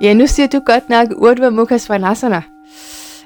Ja, 0.00 0.14
nu 0.14 0.26
siger 0.26 0.46
du 0.46 0.60
godt 0.66 0.88
nok 0.88 1.08
Urdhva 1.16 1.50
Mukha 1.50 1.78
Svanasana. 1.78 2.42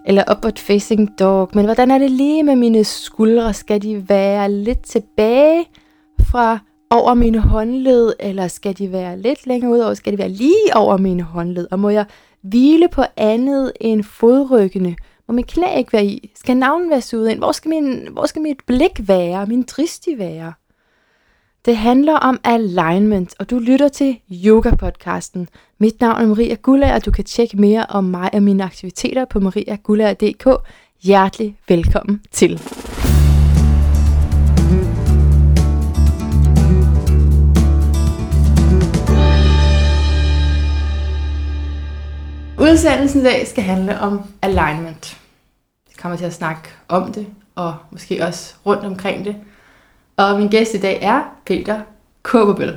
Eller 0.05 0.25
Upward 0.33 0.59
Facing 0.59 1.19
Dog. 1.19 1.51
Men 1.55 1.65
hvordan 1.65 1.91
er 1.91 1.99
det 1.99 2.11
lige 2.11 2.43
med 2.43 2.57
mine 2.57 2.85
skuldre? 2.85 3.55
Skal 3.55 3.83
de 3.83 4.09
være 4.09 4.53
lidt 4.53 4.83
tilbage 4.83 5.65
fra 6.21 6.59
over 6.91 7.15
mine 7.15 7.39
håndled? 7.39 8.13
Eller 8.21 8.49
skal 8.49 8.79
de 8.79 8.93
være 8.93 9.19
lidt 9.19 9.47
længere 9.47 9.73
ud 9.73 9.79
over? 9.79 9.95
Skal 9.95 10.13
de 10.13 10.19
være 10.19 10.29
lige 10.29 10.75
over 10.75 10.97
mine 10.97 11.23
håndled? 11.23 11.69
Og 11.71 11.81
må 11.81 11.91
jeg 11.91 12.05
hvile 12.43 12.89
på 12.89 13.03
andet 13.17 13.73
end 13.81 14.03
fodryggene? 14.03 14.97
Må 15.29 15.35
min 15.35 15.45
knæ 15.45 15.79
ikke 15.79 15.93
være 15.93 16.07
i? 16.07 16.31
Skal 16.35 16.57
navnen 16.57 16.91
være 16.91 17.01
suget 17.01 17.31
ind? 17.31 17.39
Hvor 17.39 17.53
skal, 17.53 17.69
min, 17.69 18.09
hvor 18.13 18.27
skal 18.27 18.43
mit 18.43 18.59
blik 18.67 19.09
være? 19.09 19.47
Min 19.47 19.63
dristi 19.63 20.19
være? 20.19 20.53
Det 21.65 21.77
handler 21.77 22.15
om 22.15 22.41
alignment, 22.45 23.35
og 23.39 23.51
du 23.51 23.59
lytter 23.59 23.89
til 23.89 24.19
Yoga-podcasten. 24.31 25.47
Mit 25.79 26.01
navn 26.01 26.23
er 26.23 26.27
Maria 26.27 26.55
Gullager, 26.55 26.95
og 26.95 27.05
du 27.05 27.11
kan 27.11 27.25
tjekke 27.25 27.57
mere 27.57 27.87
om 27.89 28.05
mig 28.05 28.35
og 28.35 28.43
mine 28.43 28.65
aktiviteter 28.65 29.25
på 29.25 29.41
mariagullager.dk. 29.41 30.49
Hjertelig 31.03 31.57
velkommen 31.69 32.21
til. 32.33 32.61
Udsendelsen 42.61 43.21
i 43.21 43.25
dag 43.25 43.47
skal 43.47 43.65
handle 43.65 44.01
om 44.01 44.21
alignment. 44.43 45.19
Jeg 45.89 45.97
kommer 46.03 46.19
til 46.19 46.25
at 46.25 46.35
snakke 46.35 46.69
om 46.89 47.13
det, 47.13 47.27
og 47.55 47.75
måske 47.91 48.25
også 48.25 48.55
rundt 48.67 48.85
omkring 48.85 49.25
det. 49.25 49.37
Og 50.19 50.39
min 50.39 50.49
gæst 50.49 50.75
i 50.75 50.79
dag 50.79 50.99
er 51.03 51.23
Peter 51.47 51.81
Kåberbøl, 52.23 52.77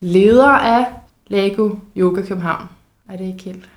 leder 0.00 0.48
af 0.48 0.86
Lego 1.26 1.70
Yoga 1.96 2.22
København. 2.22 2.66
Er 3.10 3.16
det 3.16 3.24
ikke 3.24 3.44
helt? 3.44 3.68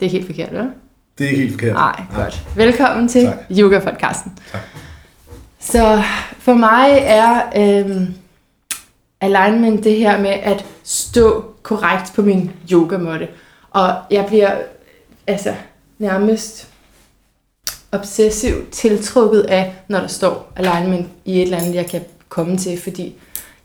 Det 0.00 0.06
er 0.06 0.10
helt 0.10 0.26
forkert, 0.26 0.52
vel? 0.52 0.70
Det 1.18 1.24
er 1.26 1.28
ikke 1.30 1.40
helt 1.40 1.52
forkert. 1.52 1.74
Nej, 1.74 2.02
godt. 2.14 2.46
Velkommen 2.56 3.08
til 3.08 3.24
Tak. 3.24 3.36
Yoga-podcasten. 3.50 4.30
Tak. 4.52 4.60
Så 5.60 6.02
for 6.38 6.54
mig 6.54 6.98
er 7.02 7.42
øhm, 7.56 8.14
alignment 9.20 9.84
det 9.84 9.96
her 9.96 10.20
med 10.20 10.30
at 10.30 10.64
stå 10.82 11.44
korrekt 11.62 12.12
på 12.14 12.22
min 12.22 12.50
yogamåtte. 12.72 13.28
Og 13.70 13.94
jeg 14.10 14.24
bliver 14.26 14.50
altså 15.26 15.54
nærmest 15.98 16.69
obsessivt 17.92 18.70
tiltrukket 18.70 19.40
af, 19.40 19.74
når 19.88 20.00
der 20.00 20.06
står 20.06 20.52
alignment 20.56 21.08
i 21.24 21.36
et 21.36 21.42
eller 21.42 21.58
andet, 21.58 21.74
jeg 21.74 21.86
kan 21.86 22.00
komme 22.28 22.56
til, 22.56 22.80
fordi 22.80 23.14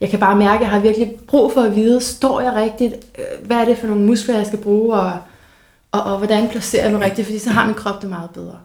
jeg 0.01 0.09
kan 0.09 0.19
bare 0.19 0.35
mærke, 0.35 0.55
at 0.55 0.61
jeg 0.61 0.69
har 0.69 0.79
virkelig 0.79 1.13
brug 1.27 1.53
for 1.53 1.61
at 1.61 1.75
vide, 1.75 2.01
står 2.01 2.41
jeg 2.41 2.53
rigtigt? 2.53 2.93
Øh, 3.17 3.47
Hvad 3.47 3.57
er 3.57 3.65
det 3.65 3.77
for 3.77 3.87
nogle 3.87 4.05
muskler, 4.05 4.37
jeg 4.37 4.45
skal 4.45 4.59
bruge? 4.59 4.95
Og, 4.95 5.11
og, 5.91 6.03
og 6.03 6.17
hvordan 6.17 6.49
placerer 6.49 6.83
jeg 6.83 6.91
mig 6.91 7.01
rigtigt? 7.01 7.25
Fordi 7.27 7.39
så 7.39 7.49
har 7.49 7.65
min 7.65 7.75
krop 7.75 8.01
det 8.01 8.09
meget 8.09 8.29
bedre. 8.29 8.57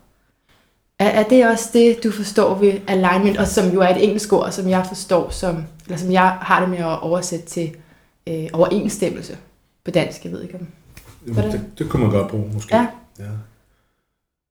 Er, 0.98 1.08
er 1.08 1.22
det 1.22 1.46
også 1.46 1.70
det, 1.72 2.04
du 2.04 2.10
forstår 2.10 2.54
ved 2.54 2.72
alignment, 2.86 3.38
og 3.38 3.46
som 3.46 3.68
jo 3.68 3.80
er 3.80 3.88
et 3.88 4.04
engelsk 4.04 4.32
ord, 4.32 4.52
som 4.52 4.68
jeg 4.68 4.86
forstår, 4.86 5.30
som, 5.30 5.64
eller 5.86 5.98
som 5.98 6.12
jeg 6.12 6.28
har 6.40 6.60
det 6.60 6.68
med 6.68 6.78
at 6.78 7.00
oversætte 7.02 7.46
til 7.46 7.70
øh, 8.26 8.46
overensstemmelse 8.52 9.36
på 9.84 9.90
dansk, 9.90 10.24
jeg 10.24 10.32
ved 10.32 10.42
ikke 10.42 10.54
om. 10.54 10.66
Jamen, 11.26 11.52
det, 11.52 11.60
det 11.78 11.88
kunne 11.88 12.02
man 12.02 12.12
godt 12.12 12.28
bruge, 12.28 12.50
måske. 12.54 12.76
Ja. 12.76 12.86
ja. 13.18 13.24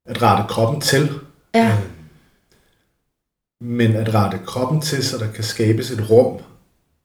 At 0.09 0.21
rette 0.21 0.43
kroppen 0.53 0.81
til. 0.81 1.09
Ja, 1.55 1.77
øh, 1.77 1.89
Men 3.61 3.91
at 3.95 4.13
rette 4.13 4.39
kroppen 4.45 4.81
til, 4.81 5.03
så 5.05 5.17
der 5.17 5.31
kan 5.31 5.43
skabes 5.43 5.91
et 5.91 6.09
rum 6.09 6.41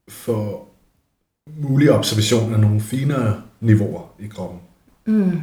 for 0.08 0.68
mulig 1.56 1.90
observation 1.92 2.54
af 2.54 2.60
nogle 2.60 2.80
finere 2.80 3.42
niveauer 3.60 4.14
i 4.18 4.26
kroppen. 4.26 4.60
mm, 5.06 5.40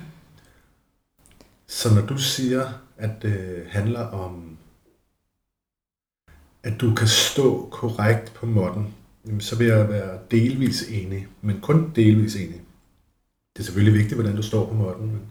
Så 1.68 1.96
når 1.96 2.06
du 2.06 2.18
siger, 2.18 2.64
at 2.98 3.22
det 3.22 3.66
handler 3.70 4.00
om, 4.00 4.58
at 6.64 6.82
du 6.82 6.96
kan 6.96 7.08
stå 7.08 7.70
korrekt 7.72 8.34
på 8.34 8.46
måtten, 8.46 8.94
jamen, 9.26 9.42
så 9.42 9.58
vil 9.58 9.68
jeg 9.68 9.90
være 9.90 10.20
delvis 10.32 10.84
enig, 10.90 11.28
men 11.42 11.62
kun 11.62 11.92
delvis 11.96 12.36
enig. 12.36 12.62
Det 13.56 13.60
er 13.60 13.64
selvfølgelig 13.64 14.00
vigtigt, 14.00 14.16
hvordan 14.22 14.36
du 14.36 14.42
står 14.44 14.66
på 14.68 14.74
måtten, 14.74 15.08
men, 15.08 15.22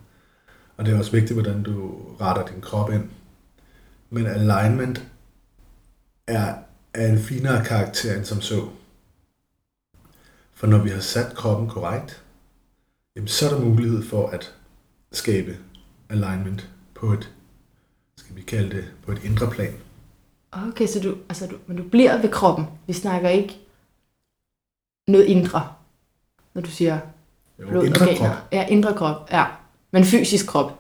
og 0.81 0.87
det 0.87 0.95
er 0.95 0.99
også 0.99 1.13
vigtigt, 1.13 1.33
hvordan 1.33 1.63
du 1.63 1.97
retter 2.21 2.47
din 2.47 2.61
krop 2.61 2.93
ind. 2.93 3.11
Men 4.11 4.27
alignment 4.27 5.07
er 6.27 6.55
af 6.95 7.09
en 7.09 7.19
finere 7.19 7.65
karakter 7.65 8.17
end 8.17 8.25
som 8.25 8.41
så. 8.41 8.69
For 10.55 10.67
når 10.67 10.79
vi 10.79 10.91
har 10.91 11.01
sat 11.01 11.35
kroppen 11.35 11.69
korrekt, 11.69 12.25
jamen, 13.17 13.29
så 13.29 13.47
er 13.47 13.51
der 13.51 13.61
mulighed 13.65 14.03
for 14.03 14.29
at 14.29 14.55
skabe 15.13 15.57
alignment 16.09 16.71
på 16.95 17.13
et, 17.13 17.33
skal 18.17 18.37
vi 18.37 18.43
kalde 18.43 18.77
det, 18.77 18.85
på 19.03 19.13
et 19.13 19.25
indre 19.25 19.51
plan. 19.51 19.75
okay, 20.53 20.87
så 20.87 21.01
du, 21.01 21.17
altså 21.29 21.47
du, 21.47 21.57
men 21.67 21.77
du 21.77 21.83
bliver 21.89 22.21
ved 22.23 22.31
kroppen. 22.31 22.67
Vi 22.87 22.93
snakker 22.93 23.29
ikke 23.29 23.61
noget 25.09 25.25
indre, 25.25 25.73
når 26.55 26.63
du 26.63 26.71
siger 26.71 27.01
Jo, 27.59 27.69
blod, 27.69 27.85
indre 27.85 28.01
organer. 28.03 28.19
krop. 28.19 28.53
Ja, 28.53 28.67
indre 28.67 28.95
krop, 28.95 29.29
ja. 29.31 29.47
Men 29.93 30.05
fysisk 30.05 30.47
krop. 30.47 30.79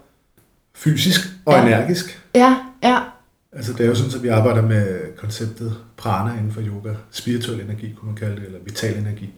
Fysisk 0.75 1.21
og 1.47 1.53
Ja. 1.53 1.67
energisk. 1.67 2.23
Ja, 2.35 2.67
ja, 2.83 3.05
Altså 3.53 3.73
det 3.73 3.81
er 3.81 3.87
jo 3.89 3.95
sådan, 3.95 4.15
at 4.17 4.23
vi 4.23 4.29
arbejder 4.29 4.63
med 4.63 5.17
konceptet 5.17 5.85
prana 5.97 6.39
inden 6.39 6.53
for 6.53 6.61
yoga. 6.61 6.95
Spirituel 7.11 7.61
energi, 7.61 7.93
kunne 7.93 8.07
man 8.07 8.17
kalde 8.17 8.37
det, 8.37 8.45
eller 8.45 8.59
vital 8.59 8.99
energi. 8.99 9.35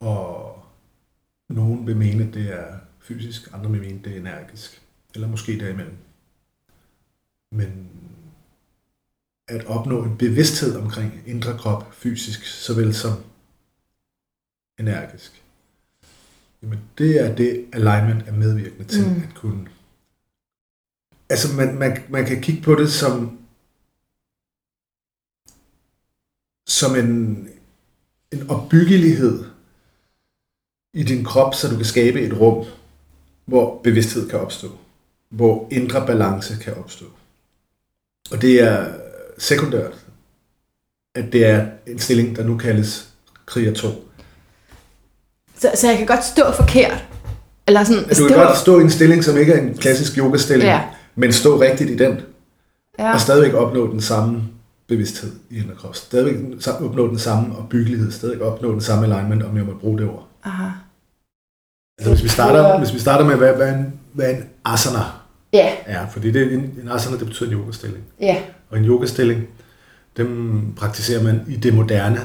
Og 0.00 0.62
nogen 1.48 1.86
vil 1.86 1.96
mene, 1.96 2.24
at 2.24 2.34
det 2.34 2.52
er 2.52 2.66
fysisk, 3.00 3.48
andre 3.52 3.70
vil 3.70 3.80
mene, 3.80 3.98
at 3.98 4.04
det 4.04 4.12
er 4.12 4.20
energisk. 4.20 4.82
Eller 5.14 5.28
måske 5.28 5.58
derimellem. 5.60 5.96
Men 7.52 7.88
at 9.48 9.64
opnå 9.66 10.04
en 10.04 10.16
bevidsthed 10.16 10.76
omkring 10.76 11.22
indre 11.26 11.58
krop, 11.58 11.94
fysisk, 11.94 12.46
såvel 12.46 12.94
som 12.94 13.12
energisk. 14.78 15.42
Jamen, 16.62 16.80
det 16.98 17.20
er 17.20 17.34
det, 17.36 17.66
alignment 17.72 18.28
er 18.28 18.32
medvirkende 18.32 18.84
til 18.84 19.08
Mm. 19.08 19.22
at 19.28 19.34
kunne. 19.34 19.68
Altså, 21.28 21.56
man, 21.56 21.78
man, 21.78 22.02
man 22.08 22.26
kan 22.26 22.40
kigge 22.42 22.62
på 22.62 22.74
det 22.74 22.92
som 22.92 23.36
som 26.68 26.96
en, 26.96 27.48
en 28.32 28.50
opbyggelighed 28.50 29.44
i 30.94 31.02
din 31.02 31.24
krop, 31.24 31.54
så 31.54 31.68
du 31.68 31.76
kan 31.76 31.84
skabe 31.84 32.20
et 32.20 32.40
rum, 32.40 32.66
hvor 33.44 33.80
bevidsthed 33.82 34.28
kan 34.28 34.40
opstå, 34.40 34.78
hvor 35.28 35.68
indre 35.70 36.06
balance 36.06 36.56
kan 36.62 36.74
opstå. 36.74 37.06
Og 38.32 38.42
det 38.42 38.60
er 38.62 38.98
sekundært, 39.38 40.06
at 41.14 41.32
det 41.32 41.44
er 41.46 41.70
en 41.86 41.98
stilling, 41.98 42.36
der 42.36 42.44
nu 42.44 42.58
kaldes 42.58 43.14
kriger 43.46 43.74
2. 43.74 43.88
så, 45.60 45.70
så 45.74 45.88
jeg 45.88 45.98
kan 45.98 46.06
godt 46.06 46.24
stå 46.24 46.52
forkert. 46.52 47.04
Eller 47.66 47.84
sådan, 47.84 48.04
Altså, 48.04 48.22
du 48.22 48.28
kan 48.28 48.36
godt 48.38 48.58
stå 48.58 48.78
i 48.78 48.82
en 48.82 48.90
stilling, 48.90 49.24
som 49.24 49.38
ikke 49.38 49.52
er 49.52 49.60
en 49.62 49.74
klassisk 49.76 50.18
yogastilling, 50.18 50.68
Ja. 50.70 50.80
men 51.14 51.32
stå 51.32 51.60
rigtigt 51.60 51.90
i 51.90 51.96
den, 51.96 52.20
ja. 52.98 53.12
og 53.14 53.20
stadigvæk 53.20 53.54
opnå 53.54 53.92
den 53.92 54.00
samme 54.00 54.42
bevidsthed 54.88 55.30
i 55.50 55.58
indre 55.58 55.74
krop. 55.74 55.96
Stadigvæk 55.96 56.36
opnå 56.82 57.08
den 57.08 57.18
samme 57.18 57.58
opbyggelighed, 57.58 58.10
stadigvæk 58.12 58.46
opnå 58.46 58.72
den 58.72 58.80
samme 58.80 59.04
alignment, 59.06 59.42
om 59.42 59.56
jeg 59.56 59.64
må 59.64 59.72
bruge 59.80 59.98
det 59.98 60.08
ord. 60.08 60.28
Aha. 60.44 60.68
Altså, 61.98 62.14
hvis 62.14 62.22
vi 62.24 62.28
starter, 62.28 62.78
hvis 62.78 62.94
vi 62.94 62.98
starter 62.98 63.24
med, 63.24 63.36
hvad, 63.36 63.52
hvad, 63.52 63.68
en, 63.68 63.92
hvad 64.12 64.30
en 64.30 64.44
asana 64.64 64.98
Ja, 65.52 65.72
er, 65.86 66.06
fordi 66.12 66.30
det, 66.30 66.42
er 66.42 66.50
en, 66.50 66.60
en 66.82 66.88
asana, 66.90 67.16
det 67.18 67.26
betyder 67.26 67.50
en 67.50 67.56
yogastilling. 67.56 68.02
ja. 68.20 68.36
Og 68.70 68.78
en 68.78 68.84
yogastilling, 68.84 69.46
dem 70.16 70.62
praktiserer 70.76 71.22
man 71.22 71.40
i 71.48 71.56
det 71.56 71.74
moderne 71.74 72.20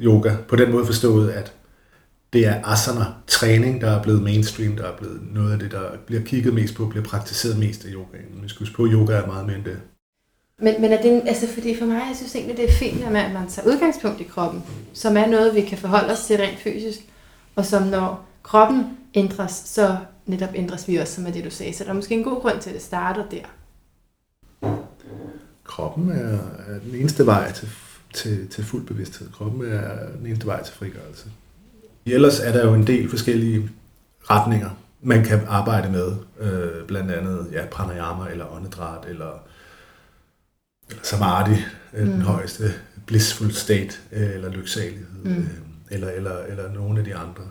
yoga, 0.00 0.32
på 0.48 0.56
den 0.56 0.72
måde 0.72 0.86
forstået, 0.86 1.30
at 1.30 1.52
det 2.36 2.46
er 2.46 2.64
asana-træning, 2.64 3.80
der 3.80 3.90
er 3.90 4.02
blevet 4.02 4.22
mainstream, 4.22 4.76
der 4.76 4.84
er 4.84 4.96
blevet 4.96 5.20
noget 5.32 5.52
af 5.52 5.58
det, 5.58 5.70
der 5.70 5.96
bliver 6.06 6.22
kigget 6.22 6.54
mest 6.54 6.74
på, 6.74 6.86
bliver 6.86 7.04
praktiseret 7.04 7.58
mest 7.58 7.84
af 7.84 7.88
yogaen. 7.92 8.34
Men 8.34 8.42
vi 8.42 8.48
skal 8.48 8.58
huske 8.58 8.76
på, 8.76 8.84
at 8.84 8.90
yoga 8.92 9.12
er 9.12 9.26
meget 9.26 9.46
mere 9.46 9.56
end 9.56 9.64
det. 9.64 9.80
Men, 10.58 10.80
men 10.80 10.92
er 10.92 11.02
det, 11.02 11.22
altså 11.26 11.48
fordi 11.48 11.78
for 11.78 11.86
mig, 11.86 11.94
jeg 12.08 12.16
synes 12.16 12.34
egentlig, 12.34 12.56
det 12.56 12.68
er 12.68 12.72
fint, 12.72 13.04
at 13.04 13.12
man, 13.12 13.24
at 13.24 13.32
man 13.32 13.48
tager 13.48 13.68
udgangspunkt 13.68 14.20
i 14.20 14.24
kroppen, 14.24 14.62
som 14.94 15.16
er 15.16 15.26
noget, 15.26 15.54
vi 15.54 15.60
kan 15.60 15.78
forholde 15.78 16.12
os 16.12 16.26
til 16.26 16.36
rent 16.36 16.58
fysisk, 16.58 16.98
og 17.56 17.66
som 17.66 17.82
når 17.82 18.28
kroppen 18.42 18.84
ændres, 19.14 19.52
så 19.52 19.96
netop 20.26 20.50
ændres 20.54 20.88
vi 20.88 20.96
også, 20.96 21.14
som 21.14 21.26
er 21.26 21.30
det, 21.30 21.44
du 21.44 21.50
sagde. 21.50 21.72
Så 21.72 21.84
der 21.84 21.90
er 21.90 21.94
måske 21.94 22.14
en 22.14 22.24
god 22.24 22.40
grund 22.40 22.60
til, 22.60 22.70
at 22.70 22.74
det 22.74 22.82
starter 22.82 23.24
der. 23.30 23.46
Kroppen 25.64 26.10
er, 26.10 26.38
er 26.68 26.78
den 26.84 26.94
eneste 26.94 27.26
vej 27.26 27.52
til, 27.52 27.68
til, 28.14 28.48
til 28.48 28.64
fuld 28.64 28.86
bevidsthed. 28.86 29.30
Kroppen 29.32 29.72
er 29.72 30.16
den 30.18 30.26
eneste 30.26 30.46
vej 30.46 30.62
til 30.62 30.74
frigørelse. 30.74 31.28
Ellers 32.14 32.40
er 32.40 32.52
der 32.52 32.64
jo 32.66 32.74
en 32.74 32.86
del 32.86 33.10
forskellige 33.10 33.70
retninger, 34.30 34.70
man 35.02 35.24
kan 35.24 35.40
arbejde 35.48 35.90
med. 35.92 36.16
Øh, 36.40 36.86
blandt 36.86 37.10
andet 37.10 37.48
ja, 37.52 37.66
pranayama, 37.70 38.28
eller 38.30 38.52
åndedræt, 38.52 39.04
eller, 39.08 39.32
eller 40.90 41.02
samadhi, 41.02 41.60
mm. 41.92 41.98
den 41.98 42.22
højeste 42.22 42.74
blissful 43.06 43.52
state, 43.52 43.90
øh, 44.12 44.34
eller 44.34 44.50
lyksalighed, 44.50 45.06
Mm. 45.24 45.30
øh, 45.36 45.46
eller, 45.90 46.08
eller, 46.10 46.38
eller 46.38 46.72
nogle 46.72 46.98
af 46.98 47.04
de 47.04 47.14
andre. 47.14 47.42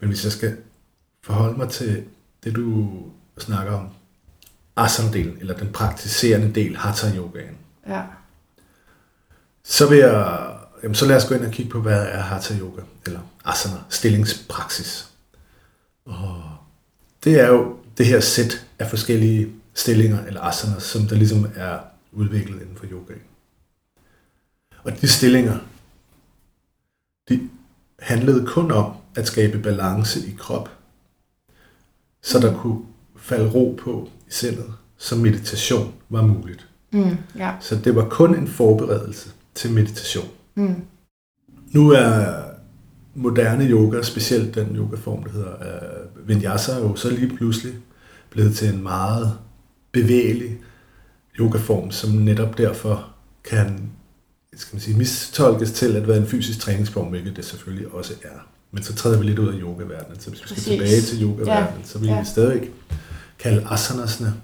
Men 0.00 0.08
hvis 0.08 0.24
jeg 0.24 0.32
skal 0.32 0.56
forholde 1.24 1.58
mig 1.58 1.68
til 1.68 2.04
det, 2.44 2.56
du 2.56 2.88
snakker 3.38 3.72
om, 3.72 3.88
asana-delen, 4.76 5.40
eller 5.40 5.54
den 5.56 5.72
praktiserende 5.72 6.52
del, 6.54 6.76
hatha 6.76 7.16
yogaen, 7.16 7.56
Ja. 7.88 8.02
så 9.64 9.88
vil 9.88 9.98
jeg, 9.98 10.46
jamen, 10.82 10.94
så 10.94 11.06
lad 11.06 11.16
os 11.16 11.28
gå 11.28 11.34
ind 11.34 11.44
og 11.44 11.52
kigge 11.52 11.70
på, 11.70 11.80
hvad 11.80 12.02
er 12.02 12.20
hatha 12.20 12.58
yoga, 12.58 12.82
eller 13.06 13.20
asana, 13.44 13.76
stillingspraksis. 13.88 15.08
Og 16.04 16.42
det 17.24 17.40
er 17.40 17.48
jo 17.48 17.76
det 17.98 18.06
her 18.06 18.20
sæt 18.20 18.66
af 18.78 18.90
forskellige 18.90 19.52
stillinger, 19.74 20.24
eller 20.24 20.40
asanas, 20.40 20.82
som 20.82 21.02
der 21.02 21.16
ligesom 21.16 21.46
er 21.56 21.78
udviklet 22.12 22.62
inden 22.62 22.76
for 22.76 22.86
yogaen. 22.86 23.22
Og 24.84 25.00
de 25.00 25.08
stillinger, 25.08 25.58
de 27.28 27.48
handlede 27.98 28.46
kun 28.46 28.70
om 28.70 28.92
at 29.14 29.26
skabe 29.26 29.58
balance 29.58 30.28
i 30.28 30.34
krop, 30.38 30.70
så 32.22 32.38
der 32.40 32.58
kunne 32.58 32.84
falde 33.16 33.50
ro 33.50 33.78
på 33.82 34.10
i 34.28 34.30
sindet, 34.30 34.74
så 34.98 35.16
meditation 35.16 35.94
var 36.08 36.22
muligt. 36.22 36.68
Mm. 36.90 37.16
Ja. 37.36 37.56
Så 37.60 37.76
det 37.76 37.94
var 37.94 38.08
kun 38.08 38.34
en 38.34 38.48
forberedelse 38.48 39.30
til 39.54 39.72
meditation. 39.72 40.28
Mm. 40.58 40.74
Nu 41.72 41.90
er 41.90 42.34
moderne 43.14 43.64
yoga, 43.64 44.02
specielt 44.02 44.54
den 44.54 44.76
yogaform, 44.76 45.22
der 45.24 45.30
hedder 45.30 45.54
uh, 45.54 46.28
Vinyasa, 46.28 46.78
jo 46.78 46.96
så 46.96 47.10
lige 47.10 47.36
pludselig 47.36 47.74
blevet 48.30 48.56
til 48.56 48.68
en 48.74 48.82
meget 48.82 49.32
bevægelig 49.92 50.58
yogaform, 51.38 51.90
som 51.90 52.10
netop 52.10 52.58
derfor 52.58 53.08
kan 53.44 53.90
skal 54.56 54.74
man 54.76 54.80
sige, 54.80 54.96
mistolkes 54.98 55.72
til 55.72 55.96
at 55.96 56.08
være 56.08 56.16
en 56.16 56.26
fysisk 56.26 56.60
træningsform, 56.60 57.06
hvilket 57.06 57.36
det 57.36 57.44
selvfølgelig 57.44 57.88
også 57.94 58.14
er. 58.22 58.48
Men 58.72 58.82
så 58.82 58.94
træder 58.94 59.18
vi 59.18 59.24
lidt 59.24 59.38
ud 59.38 59.48
af 59.48 59.60
yogaverdenen, 59.60 60.20
så 60.20 60.30
hvis 60.30 60.40
vi 60.42 60.46
skal 60.46 60.54
Præcis. 60.54 60.64
tilbage 60.72 61.00
til 61.00 61.22
yogaverdenen, 61.22 61.80
Ja. 61.80 61.84
så 61.84 61.98
vil 61.98 62.08
Ja. 62.08 62.20
vi 62.20 62.26
stadigvæk 62.26 62.72
kalde 63.38 63.66
asanasene 63.70 64.34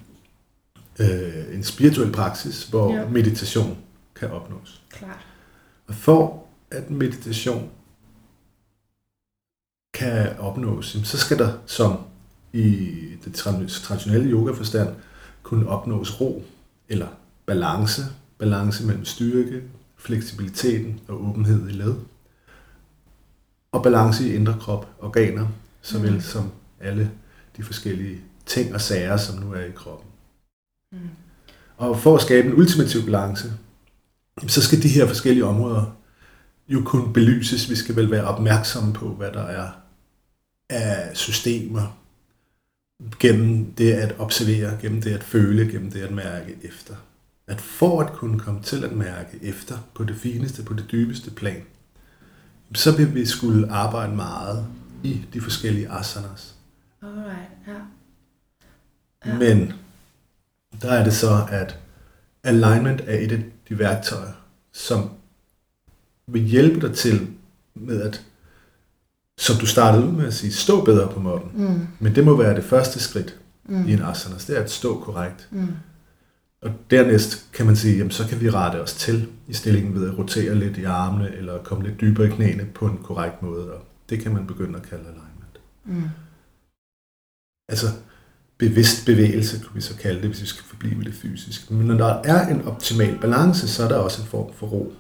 øh, 0.99 1.55
en 1.55 1.62
spirituel 1.64 2.12
praksis, 2.12 2.64
hvor 2.64 2.94
Ja. 2.94 3.08
meditation 3.08 3.76
kan 4.20 4.31
opnås. 4.31 4.82
Klart. 4.93 5.26
Og 5.86 5.94
for 5.94 6.46
at 6.70 6.90
meditation 6.90 7.70
kan 9.94 10.38
opnås, 10.38 10.96
så 11.04 11.19
skal 11.19 11.38
der, 11.38 11.52
som 11.66 11.98
i 12.52 12.90
det 13.25 13.40
tra- 13.40 13.82
traditionelle 13.82 14.31
yoga-forstand, 14.31 14.96
kunne 15.42 15.69
opnås 15.69 16.20
ro 16.20 16.44
eller 16.88 17.08
balance. 17.46 18.02
Balance 18.38 18.86
mellem 18.86 19.04
styrke, 19.04 19.62
fleksibiliteten 19.96 21.00
og 21.08 21.28
åbenhed 21.28 21.69
i 21.69 21.72
led. 21.72 21.94
Og 23.72 23.82
balance 23.82 24.28
i 24.28 24.34
indre 24.34 24.56
krop, 24.60 24.88
organer, 24.98 25.48
såvel 25.82 26.12
Mhm. 26.12 26.20
som 26.20 26.50
alle 26.80 27.10
de 27.56 27.62
forskellige 27.62 28.20
ting 28.46 28.75
og 28.75 28.80
sager, 28.80 29.16
som 29.16 29.38
nu 29.38 29.52
er 29.52 29.60
i 29.64 29.70
kroppen. 29.70 30.10
Mm. 30.92 30.98
Og 31.76 31.98
for 31.98 32.16
at 32.16 32.22
skabe 32.22 32.48
en 32.48 32.54
ultimativ 32.54 33.04
balance, 33.04 33.52
så 34.46 34.62
skal 34.62 34.82
de 34.82 34.88
her 34.88 35.06
forskellige 35.06 35.44
områder 35.44 35.96
jo 36.69 36.82
kunne 36.84 37.12
belyses. 37.12 37.70
Vi 37.70 37.76
skal 37.76 37.96
vel 37.96 38.10
være 38.10 38.25
opmærksomme 38.25 38.92
på, 38.92 39.08
hvad 39.08 39.32
der 39.32 39.42
er 39.42 39.70
af 40.70 41.16
systemer, 41.16 41.98
gennem 43.20 43.75
det 43.75 43.92
at 43.92 44.14
observere, 44.19 44.78
gennem 44.81 45.02
det 45.02 45.14
at 45.14 45.25
føle, 45.25 45.72
gennem 45.72 45.90
det 45.90 46.00
at 46.00 46.10
mærke 46.10 46.56
efter. 46.62 46.94
At 47.46 47.60
for 47.60 48.00
at 48.00 48.12
kunne 48.12 48.38
komme 48.38 48.62
til 48.62 48.84
at 48.84 48.92
mærke 48.92 49.38
efter 49.42 49.78
på 49.94 50.04
det 50.04 50.16
fineste, 50.16 50.62
på 50.62 50.75
det 50.75 50.84
dybeste 50.92 51.30
plan, 51.30 51.62
så 52.75 52.96
vil 52.96 53.14
vi 53.14 53.26
skulle 53.26 53.72
arbejde 53.72 54.16
meget 54.16 54.66
i 55.02 55.20
de 55.32 55.40
forskellige 55.40 55.90
asanas. 55.90 56.54
Alright. 57.02 57.50
Ja. 57.66 57.72
Ja. 59.26 59.38
Men 59.38 59.72
der 60.82 60.92
er 60.92 61.04
det 61.04 61.14
så, 61.14 61.46
at 61.50 61.78
alignment 62.42 63.00
er 63.00 63.19
et 63.19 63.32
af 63.32 63.42
de 63.69 63.78
værktøjer, 63.78 64.32
som 64.72 65.11
vil 66.26 66.43
hjælpe 66.43 66.88
dig 66.88 66.96
til 66.96 67.28
med 67.75 68.02
at, 68.02 68.25
som 69.38 69.56
du 69.56 69.66
startede 69.66 70.06
ud 70.06 70.12
med 70.12 70.26
at 70.26 70.34
sige, 70.34 70.52
stå 70.52 70.84
bedre 70.84 71.12
på 71.12 71.20
måtten. 71.20 71.50
Mm. 71.55 71.87
Men 71.99 72.14
det 72.14 72.25
må 72.25 72.37
være 72.37 72.56
det 72.56 72.64
første 72.64 73.00
skridt 73.00 73.38
Mm. 73.69 73.88
i 73.88 73.93
en 73.93 74.02
asana, 74.02 74.37
det 74.37 74.58
er 74.58 74.62
at 74.62 74.70
stå 74.70 75.00
korrekt. 75.00 75.49
Mm. 75.50 75.69
Og 76.62 76.70
dernæst 76.90 77.52
kan 77.52 77.66
man 77.66 77.76
sige, 77.76 77.96
jamen 77.96 78.11
så 78.11 78.28
kan 78.28 78.40
vi 78.40 78.50
rette 78.50 78.82
os 78.82 78.94
til 78.94 79.28
i 79.49 79.52
stillingen 79.52 79.94
ved 79.94 80.11
at 80.11 80.19
rotere 80.19 80.55
lidt 80.55 80.78
i 80.78 80.84
armene, 80.84 81.34
eller 81.34 81.62
komme 81.62 81.84
lidt 81.84 82.00
dybere 82.00 82.26
i 82.26 82.31
knæene 82.31 82.64
på 82.75 82.87
en 82.87 82.99
korrekt 83.02 83.43
måde, 83.43 83.72
og 83.72 83.82
det 84.08 84.20
kan 84.20 84.32
man 84.32 84.46
begynde 84.46 84.78
at 84.78 84.82
kalde 84.82 85.05
alignment. 85.05 85.61
Mm. 85.84 86.02
altså 87.69 87.87
bevidst 88.58 89.06
bevægelse, 89.06 89.60
kunne 89.60 89.74
vi 89.74 89.80
så 89.80 89.96
kalde 89.96 90.20
det, 90.20 90.28
hvis 90.28 90.40
vi 90.40 90.46
skal 90.46 90.64
forblive 90.64 90.98
ved 90.98 91.04
det 91.04 91.14
fysiske. 91.14 91.74
Men 91.74 91.86
når 91.86 91.94
der 91.94 92.22
er 92.24 92.48
en 92.48 92.62
optimal 92.62 93.18
balance, 93.20 93.68
så 93.68 93.84
er 93.84 93.88
der 93.88 93.96
også 93.96 94.22
en 94.22 94.28
form 94.28 94.52
for 94.54 94.66
ro. 94.66 94.92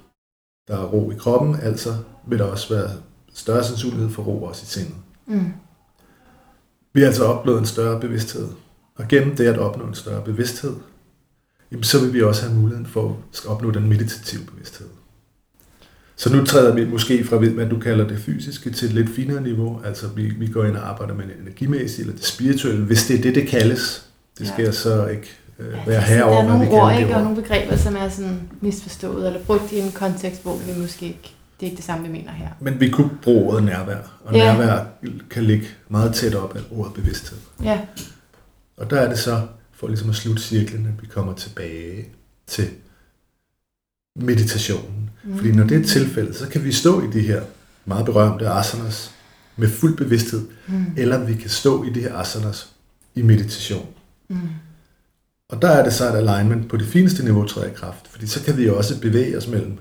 Der 0.68 0.76
er 0.76 0.84
ro 0.84 1.10
i 1.10 1.14
kroppen, 1.14 1.56
altså 1.62 1.96
vil 2.26 2.38
der 2.38 2.44
også 2.44 2.74
være 2.74 2.90
større 3.34 3.64
sandsynlighed 3.64 4.10
for 4.10 4.22
ro 4.22 4.42
også 4.42 4.62
i 4.62 4.66
sindet. 4.66 4.94
Mm. 5.26 5.52
Vi 6.92 7.00
har 7.00 7.06
altså 7.06 7.24
opnået 7.24 7.58
en 7.58 7.66
større 7.66 8.00
bevidsthed. 8.00 8.48
Og 8.96 9.08
gennem 9.08 9.36
det 9.36 9.46
at 9.46 9.58
opnå 9.58 9.84
en 9.84 9.94
større 9.94 10.24
bevidsthed, 10.24 10.76
jamen, 11.70 11.84
så 11.84 12.00
vil 12.04 12.12
vi 12.12 12.22
også 12.22 12.42
have 12.42 12.60
muligheden 12.60 12.86
for 12.86 13.18
at 13.32 13.46
opnå 13.46 13.70
den 13.70 13.88
meditative 13.88 14.44
bevidsthed. 14.46 14.86
Så 16.16 16.36
nu 16.36 16.44
træder 16.44 16.74
vi 16.74 16.84
måske 16.84 17.24
fra, 17.24 17.36
hvad 17.36 17.66
du 17.66 17.78
kalder 17.78 18.08
det 18.08 18.18
fysiske, 18.18 18.70
til 18.70 18.88
et 18.88 18.94
lidt 18.94 19.10
finere 19.16 19.42
niveau. 19.42 19.80
Altså 19.84 20.08
vi, 20.08 20.22
vi 20.22 20.46
går 20.46 20.64
ind 20.64 20.76
og 20.76 20.88
arbejder 20.88 21.14
med 21.14 21.24
det 21.24 21.34
energimæssige, 21.42 22.00
eller 22.00 22.14
det 22.16 22.24
spirituelle, 22.26 22.84
hvis 22.84 23.06
det 23.06 23.18
er 23.18 23.22
det, 23.22 23.34
det 23.34 23.48
kaldes. 23.48 24.06
Det 24.38 24.46
skal 24.48 24.62
Ja. 24.62 24.66
jeg 24.66 24.74
så 24.74 25.06
ikke 25.06 25.30
øh, 25.58 25.66
Ja, 25.72 25.72
være 25.86 25.96
det- 26.00 26.08
herover, 26.08 26.34
Der 26.36 26.42
er 26.42 26.58
nogle 26.58 26.70
ord, 26.70 26.98
ikke, 27.00 27.14
og 27.16 27.22
nogle 27.22 27.42
begreber, 27.42 27.76
som 27.76 27.96
er 27.96 28.08
sådan 28.08 28.40
misforstået, 28.60 29.26
eller 29.26 29.40
brugt 29.40 29.72
i 29.72 29.78
en 29.78 29.92
kontekst, 29.92 30.42
hvor 30.42 30.56
vi 30.56 30.80
måske 30.80 31.06
ikke, 31.06 31.34
det 31.60 31.66
er 31.66 31.70
ikke 31.70 31.76
det 31.76 31.84
samme, 31.84 32.06
vi 32.06 32.12
mener 32.12 32.32
her. 32.32 32.48
Men 32.60 32.80
vi 32.80 32.88
kunne 32.90 33.10
bruge 33.22 33.44
ordet 33.52 33.64
nærvær, 33.64 33.96
og 34.24 34.34
Ja. 34.34 34.52
nærvær 34.56 34.84
kan 35.30 35.44
ligge 35.44 35.66
meget 35.88 36.14
tæt 36.14 36.34
op 36.34 36.56
af 36.56 36.60
ordet 36.70 36.94
bevidsthed. 36.94 37.38
Ja, 37.64 37.80
Og 38.76 38.90
der 38.90 38.96
er 39.00 39.08
det 39.08 39.18
så, 39.18 39.40
for 39.72 39.86
ligesom 39.88 40.10
at 40.10 40.16
slutte 40.16 40.42
cirklen, 40.42 40.86
at 40.86 41.02
vi 41.02 41.06
kommer 41.06 41.32
tilbage 41.34 42.06
til 42.46 42.64
meditationen. 44.16 45.10
Mm. 45.24 45.36
Fordi 45.36 45.52
når 45.52 45.64
det 45.64 45.80
er 45.82 45.86
tilfældet, 45.86 46.36
så 46.36 46.48
kan 46.48 46.64
vi 46.64 46.72
stå 46.72 47.02
i 47.08 47.10
de 47.12 47.20
her 47.20 47.42
meget 47.84 48.04
berømte 48.06 48.48
asanas 48.48 49.10
med 49.56 49.68
fuld 49.68 49.96
bevidsthed, 49.96 50.46
mm. 50.68 50.86
eller 50.96 51.24
vi 51.24 51.34
kan 51.34 51.50
stå 51.50 51.84
i 51.84 51.90
de 51.90 52.00
her 52.00 52.14
asanas 52.14 52.68
i 53.14 53.22
meditation. 53.22 53.86
Mm. 54.28 54.36
Og 55.48 55.62
der 55.62 55.68
er 55.68 55.84
det 55.84 55.92
så, 55.92 56.08
at 56.08 56.28
alignment 56.28 56.68
på 56.68 56.76
det 56.76 56.86
fineste 56.86 57.24
niveau 57.24 57.44
træder 57.46 57.66
i 57.70 57.74
kraft, 57.74 58.08
fordi 58.08 58.26
så 58.26 58.42
kan 58.44 58.56
vi 58.56 58.68
også 58.68 59.00
bevæge 59.00 59.36
os 59.38 59.46
mellem 59.48 59.78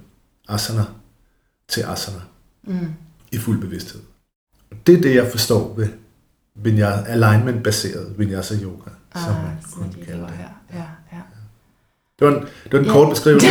asana 0.50 0.84
til 1.68 1.82
asana 1.82 2.20
Mm. 2.68 2.88
i 3.32 3.38
fuld 3.38 3.62
bevidsthed. 3.62 4.02
Og 4.72 4.78
det 4.88 4.98
er 4.98 5.02
det, 5.02 5.16
jeg 5.16 5.28
forstår 5.32 5.74
ved 5.78 5.88
vinyasa, 6.56 7.04
alignment-baseret 7.12 8.14
vinyasa 8.20 8.56
yoga, 8.64 8.90
Ah, 9.16 9.24
som 9.24 9.34
man 9.34 9.58
kunne 9.72 10.06
kalde 10.06 10.22
det 10.22 10.30
her. 10.30 10.50
Ja. 10.74 10.84
Det 12.20 12.28
var 12.28 12.34
en, 12.34 12.42
det 12.64 12.74
var 12.74 12.80
en 12.80 12.86
Ja. 12.86 12.92
kort 12.92 13.10
beskrivelse. 13.10 13.48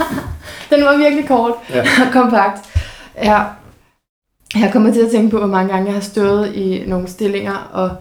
Den 0.70 0.84
var 0.84 0.96
virkelig 0.96 1.28
kort 1.28 1.54
Ja. 1.70 1.80
og 2.06 2.12
kompakt. 2.12 2.60
Ja. 3.16 3.42
Jeg 4.54 4.70
kommer 4.72 4.92
til 4.92 5.00
at 5.00 5.10
tænke 5.10 5.30
på, 5.30 5.38
hvor 5.38 5.46
mange 5.46 5.72
gange 5.72 5.86
jeg 5.86 5.94
har 5.94 6.00
stået 6.00 6.54
i 6.54 6.84
nogle 6.86 7.08
stillinger 7.08 7.54
og 7.72 7.96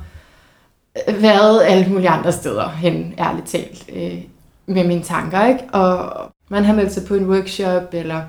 været 1.20 1.62
alle 1.64 1.90
mulige 1.90 2.10
andre 2.10 2.32
steder 2.32 2.70
hen, 2.70 3.14
ærligt 3.20 3.48
talt, 3.48 3.90
øh, 3.96 4.18
med 4.66 4.84
mine 4.88 5.04
tanker. 5.04 5.46
Ikke? 5.46 5.64
Og 5.74 6.12
man 6.50 6.66
har 6.66 6.74
meldt 6.74 6.94
sig 6.94 7.06
på 7.08 7.16
en 7.16 7.30
workshop, 7.30 7.84
eller 7.94 8.22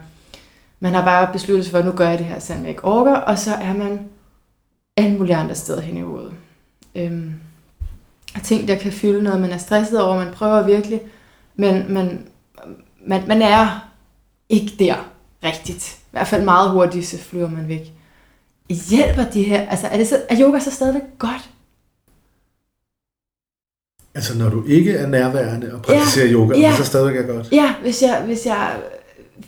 man 0.80 0.94
har 0.94 1.04
bare 1.04 1.28
besluttet 1.32 1.64
sig 1.64 1.70
for, 1.70 1.78
at 1.78 1.84
nu 1.84 1.92
gør 1.92 2.08
jeg 2.08 2.18
det 2.18 2.26
her, 2.26 2.38
selvom 2.38 2.62
jeg 2.64 2.70
ikke 2.70 2.84
orker, 2.84 3.14
og 3.16 3.38
så 3.38 3.54
er 3.54 3.74
man 3.74 4.00
alle 4.96 5.18
mulige 5.18 5.36
andre 5.36 5.54
steder 5.54 5.80
hen 5.80 5.96
i 5.96 6.00
hovedet. 6.02 6.32
Øhm, 6.94 7.32
og 8.34 8.42
ting, 8.42 8.68
der 8.68 8.74
kan 8.74 8.92
fylde 8.92 9.22
noget, 9.22 9.40
man 9.40 9.50
er 9.50 9.58
stresset 9.58 10.00
over, 10.02 10.24
man 10.24 10.32
prøver 10.34 10.62
virkelig, 10.62 11.00
men 11.58 11.92
man, 11.94 12.26
man, 13.06 13.22
man 13.28 13.42
er 13.42 13.88
ikke 14.48 14.72
der 14.78 15.10
rigtigt. 15.44 15.96
I 16.00 16.08
hvert 16.10 16.26
fald 16.28 16.44
meget 16.44 16.70
hurtigt, 16.70 17.06
så 17.06 17.18
flyver 17.18 17.50
man 17.50 17.68
væk. 17.68 17.92
Hjælper 18.90 19.24
de 19.24 19.42
her, 19.42 19.60
altså 19.68 19.86
er, 19.86 19.96
det 19.96 20.08
så, 20.08 20.22
er 20.28 20.36
yoga 20.40 20.58
så 20.58 20.70
stadigvæk 20.70 21.02
godt? 21.18 21.50
Altså, 24.14 24.38
når 24.38 24.48
du 24.48 24.66
ikke 24.66 24.92
er 24.92 25.06
nærværende 25.06 25.74
og 25.74 25.82
praktiserer 25.82 26.26
ja. 26.26 26.32
yoga, 26.32 26.58
Ja. 26.58 26.76
så 26.76 26.84
stadigvæk 26.84 27.16
er 27.16 27.26
godt. 27.34 27.52
Ja, 27.52 27.74
hvis 27.82 28.02
jeg, 28.02 28.22
hvis 28.26 28.46
jeg 28.46 28.76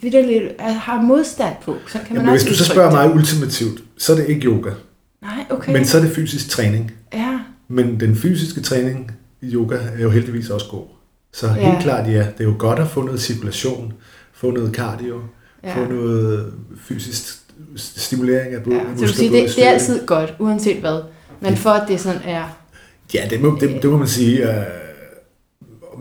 vidderligt 0.01 0.61
har 0.61 1.01
modstand 1.01 1.55
på, 1.63 1.75
så 1.87 1.91
kan 1.93 2.01
man 2.09 2.15
Jamen, 2.15 2.29
hvis 2.31 2.41
også 2.41 2.49
du 2.49 2.55
så 2.65 2.65
spørger 2.73 2.89
det. 3.01 3.09
mig 3.09 3.15
ultimativt, 3.15 3.83
så 3.97 4.11
er 4.13 4.17
det 4.17 4.29
ikke 4.29 4.45
yoga, 4.45 4.71
Nej, 5.21 5.45
okay. 5.49 5.73
men 5.73 5.85
så 5.85 5.97
er 5.97 6.01
det 6.01 6.11
fysisk 6.15 6.49
træning. 6.49 6.91
Ja, 7.13 7.39
Men 7.67 7.99
den 7.99 8.15
fysiske 8.15 8.61
træning 8.61 9.11
i 9.41 9.53
yoga 9.53 9.75
er 9.75 10.01
jo 10.01 10.09
heldigvis 10.09 10.49
også 10.49 10.65
god. 10.71 10.85
Så 11.33 11.47
helt 11.47 11.67
Ja. 11.67 11.81
klart, 11.81 12.07
ja, 12.07 12.19
det 12.19 12.39
er 12.39 12.43
jo 12.43 12.55
godt 12.59 12.79
at 12.79 12.87
få 12.87 13.01
noget 13.01 13.21
cirkulation, 13.21 13.93
få 14.33 14.51
noget 14.51 14.75
cardio, 14.75 15.21
ja. 15.63 15.75
få 15.75 15.85
noget 15.85 16.53
fysisk 16.81 17.37
stimulering 17.75 18.53
af 18.53 18.63
blodet. 18.63 18.79
ja. 18.79 18.97
Så 18.97 19.05
du 19.05 19.13
siger, 19.13 19.31
det, 19.31 19.55
det 19.55 19.65
er 19.65 19.69
altid 19.69 20.05
godt, 20.05 20.33
uanset 20.39 20.79
hvad. 20.79 21.01
Men 21.39 21.57
for 21.57 21.69
at 21.69 21.87
det 21.87 21.99
sådan 21.99 22.21
er... 22.25 22.57
Ja, 23.13 23.27
det 23.29 23.41
må, 23.41 23.57
det, 23.59 23.81
det 23.81 23.89
må 23.89 23.97
man 23.97 24.07
sige. 24.07 24.49
Uh, 24.49 24.53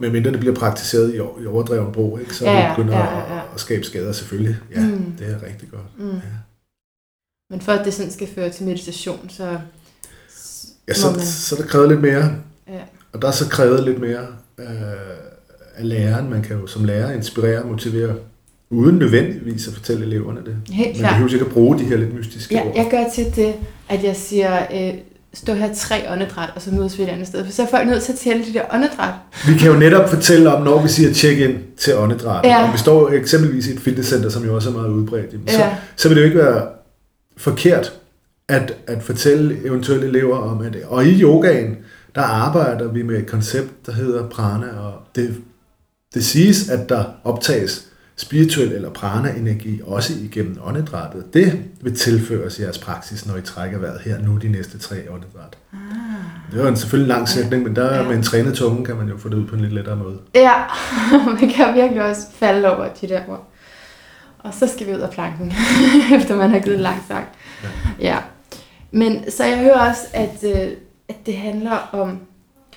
medmindre 0.00 0.30
det 0.30 0.40
bliver 0.40 0.54
praktiseret 0.54 1.14
i, 1.14 1.16
i 1.42 1.46
overdreven 1.46 1.92
brug, 1.92 2.20
ikke? 2.20 2.34
så 2.34 2.44
ja, 2.44 2.68
det 2.68 2.76
begynder 2.76 2.99
ja, 2.99 3.18
ja, 3.18 3.34
ja. 3.34 3.40
at 3.54 3.60
skabe 3.60 3.84
skader 3.84 4.12
selvfølgelig. 4.12 4.56
Ja, 4.75 4.80
mm. 4.80 5.12
det 5.18 5.26
er 5.28 5.46
rigtig 5.46 5.68
godt. 5.70 5.99
Mm. 5.99 6.10
Ja. 6.10 6.20
Men 7.50 7.60
for 7.60 7.72
at 7.72 7.84
det 7.84 7.94
sådan 7.94 8.12
skal 8.12 8.28
føre 8.34 8.50
til 8.50 8.66
meditation, 8.66 9.30
så... 9.30 9.58
Ja, 10.88 10.94
så, 10.94 11.10
man... 11.10 11.20
så 11.20 11.54
er 11.56 11.60
der 11.60 11.66
krævet 11.66 11.88
lidt 11.88 12.00
mere. 12.00 12.32
Ja. 12.68 12.80
Og 13.12 13.22
der 13.22 13.28
er 13.28 13.32
så 13.32 13.49
krævet 13.49 13.84
lidt 13.84 14.00
mere 14.00 14.26
øh, 14.60 15.76
af 15.76 15.88
læreren. 15.88 16.30
Man 16.30 16.42
kan 16.42 16.56
jo 16.56 16.66
som 16.66 16.84
lærer 16.84 17.12
inspirere 17.12 17.62
og 17.62 17.68
motivere, 17.68 18.14
uden 18.70 18.96
nødvendigvis 18.96 19.68
at 19.68 19.74
fortælle 19.74 20.06
eleverne 20.06 20.40
det. 20.46 20.56
Helt 20.70 20.96
klart. 20.96 21.20
Man 21.20 21.28
ikke 21.28 21.44
at 21.44 21.52
bruge 21.52 21.78
de 21.78 21.84
her 21.84 21.96
lidt 21.96 22.14
mystiske 22.14 22.54
ja, 22.54 22.66
ord. 22.66 22.76
Jeg 22.76 22.88
gør 22.90 23.04
til 23.14 23.36
det, 23.36 23.54
at 23.88 24.04
jeg 24.04 24.16
siger, 24.16 24.66
øh, 24.74 24.94
stå 25.34 25.54
her 25.54 25.74
tre 25.74 26.12
åndedræt, 26.12 26.48
og 26.54 26.62
så 26.62 26.70
mødes 26.70 26.98
vi 26.98 27.02
et 27.02 27.08
andet 27.08 27.26
sted. 27.26 27.44
For 27.44 27.52
så 27.52 27.62
er 27.62 27.66
folk 27.66 27.88
nødt 27.88 28.02
til 28.02 28.12
at 28.12 28.18
tælle 28.18 28.44
de 28.44 28.52
der 28.52 28.62
åndedræt. 28.74 29.14
Vi 29.46 29.54
kan 29.54 29.72
jo 29.72 29.78
netop 29.78 30.08
fortælle 30.08 30.54
om, 30.54 30.62
når 30.62 30.82
vi 30.82 30.88
siger 30.88 31.12
check-in 31.12 31.58
til 31.76 31.96
åndedræt. 31.96 32.44
Ja. 32.44 32.64
Om 32.64 32.72
vi 32.72 32.78
står 32.78 33.10
eksempelvis 33.10 33.66
i 33.66 33.72
et 33.72 33.80
fitnesscenter, 33.80 34.28
som 34.28 34.44
jo 34.44 34.54
også 34.54 34.68
er 34.70 34.72
meget 34.72 34.88
udbredt, 34.88 35.50
så, 35.50 35.58
ja. 35.58 35.76
så 35.96 36.08
vil 36.08 36.16
det 36.16 36.22
jo 36.22 36.26
ikke 36.26 36.38
være 36.38 36.62
forkert 37.36 37.92
at, 38.48 38.74
at 38.86 39.02
fortælle 39.02 39.66
eventuelle 39.66 40.06
elever 40.06 40.36
om, 40.36 40.62
at 40.62 40.76
og 40.86 41.04
i 41.04 41.22
yogaen, 41.22 41.76
der 42.14 42.22
arbejder 42.22 42.88
vi 42.88 43.02
med 43.02 43.18
et 43.18 43.26
koncept, 43.26 43.86
der 43.86 43.92
hedder 43.92 44.28
prana, 44.28 44.66
og 44.78 45.02
det, 45.14 45.40
det 46.14 46.24
siges, 46.24 46.68
at 46.68 46.88
der 46.88 47.04
optages 47.24 47.90
spirituel 48.16 48.72
eller 48.72 48.90
prana-energi 48.90 49.80
også 49.86 50.12
igennem 50.22 50.58
åndedrættet. 50.64 51.34
Det 51.34 51.62
vil 51.80 51.96
tilføres 51.96 52.60
jeres 52.60 52.78
praksis, 52.78 53.26
når 53.26 53.36
I 53.36 53.42
trækker 53.42 53.78
vejret 53.78 54.00
her 54.00 54.18
nu 54.18 54.36
de 54.36 54.48
næste 54.48 54.78
tre 54.78 54.96
åndedræt. 55.10 55.58
Ah. 55.72 55.78
Det 56.52 56.62
var 56.62 56.68
en 56.68 56.76
selvfølgelig 56.76 57.08
lang 57.08 57.28
sætning, 57.28 57.62
men 57.62 57.76
der 57.76 57.94
ja. 57.94 58.02
med 58.02 58.16
en 58.16 58.22
trænet 58.22 58.54
tunge 58.54 58.84
kan 58.84 58.96
man 58.96 59.08
jo 59.08 59.16
få 59.16 59.28
det 59.28 59.34
ud 59.34 59.46
på 59.46 59.54
en 59.54 59.60
lidt 59.60 59.72
lettere 59.72 59.96
måde. 59.96 60.18
Ja, 60.34 60.54
man 61.40 61.50
kan 61.50 61.74
virkelig 61.74 62.02
også 62.02 62.22
falde 62.34 62.76
over 62.76 62.88
de 63.00 63.08
der 63.08 63.20
ord. 63.28 63.52
Og 64.38 64.54
så 64.54 64.66
skal 64.66 64.86
vi 64.86 64.94
ud 64.94 65.00
af 65.00 65.10
planken, 65.10 65.52
efter 66.16 66.36
man 66.36 66.50
har 66.50 66.58
givet 66.58 66.80
lang 66.80 67.04
sagt. 67.08 67.28
Ja. 67.62 67.68
ja. 68.00 68.18
Men 68.90 69.30
så 69.30 69.44
jeg 69.44 69.58
hører 69.58 69.88
også, 69.88 70.02
at, 70.12 70.44
øh, 70.44 70.72
at 71.10 71.26
det 71.26 71.36
handler 71.36 71.76
om, 71.92 72.26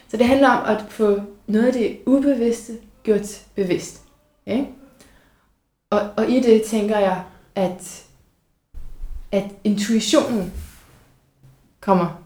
så 0.08 0.18
det 0.18 0.28
handler 0.28 0.50
om 0.50 0.76
at 0.76 0.86
få 0.90 1.22
noget 1.48 1.68
af 1.68 1.74
det 1.74 2.00
ubevidste 2.06 2.78
gjort 3.04 3.46
bevidst. 3.56 4.02
Okay? 4.48 4.66
Og, 5.90 6.02
og 6.18 6.30
i 6.30 6.40
det 6.40 6.64
tænker 6.64 7.00
jeg, 7.00 7.24
at, 7.56 8.06
at 9.32 9.46
intuitionen 9.64 10.54
kommer 11.80 12.24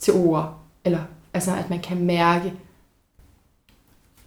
til 0.00 0.14
ord, 0.14 0.60
eller 0.84 1.00
altså 1.34 1.56
at 1.56 1.70
man 1.70 1.80
kan 1.80 2.04
mærke 2.04 2.52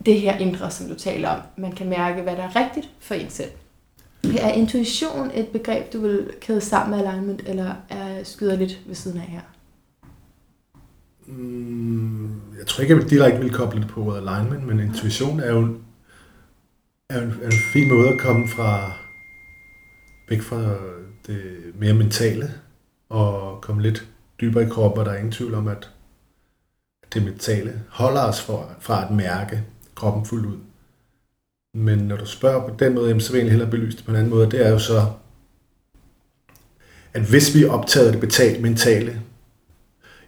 det 0.05 0.21
her 0.21 0.37
indre, 0.37 0.71
som 0.71 0.87
du 0.87 0.95
taler 0.95 1.29
om. 1.29 1.41
Man 1.57 1.71
kan 1.71 1.89
mærke, 1.89 2.21
hvad 2.21 2.35
der 2.35 2.43
er 2.43 2.55
rigtigt 2.55 2.89
for 2.99 3.15
en 3.15 3.29
selv. 3.29 3.51
Er 4.39 4.51
intuition 4.51 5.31
et 5.33 5.47
begreb, 5.47 5.93
du 5.93 6.01
vil 6.01 6.31
kæde 6.41 6.61
sammen 6.61 6.97
med 6.97 7.07
alignment, 7.07 7.41
eller 7.45 7.73
er 7.89 8.23
skyder 8.23 8.55
lidt 8.55 8.79
ved 8.85 8.95
siden 8.95 9.17
af 9.17 9.27
her? 9.27 9.41
Mm, 11.27 12.41
jeg 12.59 12.67
tror 12.67 12.81
ikke, 12.81 12.95
jeg 12.95 13.09
direkte 13.09 13.39
vil 13.39 13.53
koble 13.53 13.81
det 13.81 13.87
på 13.87 14.03
ordet 14.03 14.17
alignment, 14.17 14.67
men 14.67 14.79
intuition 14.79 15.39
er 15.39 15.51
jo 15.51 15.77
er 17.09 17.21
en, 17.21 17.33
er 17.41 17.45
en 17.45 17.59
fin 17.73 17.89
måde 17.89 18.09
at 18.09 18.19
komme 18.19 18.47
fra 18.47 18.91
væk 20.29 20.41
fra 20.41 20.77
det 21.27 21.41
mere 21.75 21.93
mentale 21.93 22.53
og 23.09 23.61
komme 23.61 23.81
lidt 23.81 24.07
dybere 24.41 24.63
i 24.63 24.69
kroppen, 24.69 24.99
og 24.99 25.05
der 25.05 25.11
er 25.11 25.17
ingen 25.17 25.31
tvivl 25.31 25.53
om, 25.53 25.67
at 25.67 25.91
det 27.13 27.23
mentale 27.23 27.83
holder 27.89 28.21
os 28.21 28.41
for, 28.41 28.71
fra 28.79 29.05
at 29.05 29.11
mærke 29.11 29.63
kroppen 29.95 30.25
fuldt 30.25 30.45
ud. 30.45 30.57
Men 31.75 31.99
når 31.99 32.17
du 32.17 32.25
spørger 32.25 32.69
på 32.69 32.75
den 32.79 32.93
måde, 32.93 33.21
så 33.21 33.31
vil 33.31 33.41
jeg 33.41 33.49
hellere 33.49 33.69
belyse 33.69 33.97
det 33.97 34.05
på 34.05 34.11
en 34.11 34.17
anden 34.17 34.29
måde. 34.29 34.51
Det 34.51 34.65
er 34.65 34.69
jo 34.69 34.79
så, 34.79 35.11
at 37.13 37.21
hvis 37.21 37.55
vi 37.55 37.65
optager 37.65 38.11
det 38.11 38.19
betalt 38.19 38.61
mentale, 38.61 39.21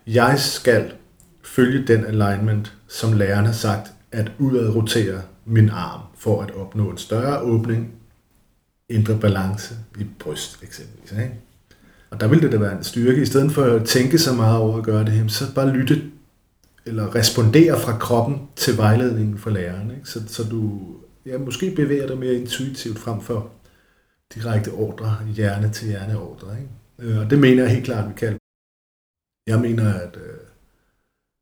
jeg 0.07 0.39
skal 0.39 0.91
følge 1.43 1.87
den 1.87 2.05
alignment, 2.05 2.73
som 2.87 3.13
læreren 3.13 3.45
har 3.45 3.53
sagt, 3.53 3.91
at 4.11 4.31
udad 4.39 4.75
rotere 4.75 5.21
min 5.45 5.69
arm 5.69 6.01
for 6.17 6.41
at 6.41 6.51
opnå 6.51 6.89
en 6.89 6.97
større 6.97 7.39
åbning, 7.39 7.93
indre 8.89 9.19
balance 9.19 9.75
i 9.99 10.05
bryst 10.19 10.63
eksempelvis. 10.63 11.11
Ikke? 11.11 11.33
Og 12.09 12.19
der 12.19 12.27
vil 12.27 12.41
det 12.41 12.51
da 12.51 12.57
være 12.57 12.77
en 12.77 12.83
styrke, 12.83 13.21
i 13.21 13.25
stedet 13.25 13.51
for 13.51 13.63
at 13.63 13.85
tænke 13.85 14.17
så 14.17 14.33
meget 14.33 14.57
over 14.57 14.77
at 14.77 14.83
gøre 14.83 15.05
det, 15.05 15.31
så 15.31 15.53
bare 15.53 15.73
lytte 15.73 16.01
eller 16.85 17.15
respondere 17.15 17.79
fra 17.79 17.97
kroppen 17.97 18.41
til 18.55 18.77
vejledningen 18.77 19.37
fra 19.37 19.51
læreren. 19.51 19.91
Ikke? 19.91 20.09
Så, 20.09 20.21
så 20.27 20.43
du 20.43 20.81
ja, 21.25 21.37
måske 21.37 21.73
bevæger 21.75 22.07
dig 22.07 22.17
mere 22.17 22.33
intuitivt 22.33 22.99
frem 22.99 23.21
for 23.21 23.51
direkte 24.35 24.69
ordre, 24.69 25.17
hjerne 25.35 25.69
til 25.69 25.87
hjerne 25.87 26.19
ordre. 26.19 26.47
Ikke? 26.59 27.13
Øh, 27.13 27.19
og 27.19 27.29
det 27.29 27.39
mener 27.39 27.63
jeg 27.63 27.71
helt 27.71 27.85
klart, 27.85 28.09
vi 28.09 28.13
kan. 28.17 28.37
Jeg 29.47 29.59
mener, 29.59 29.93
at, 29.93 30.17
øh, 30.17 30.37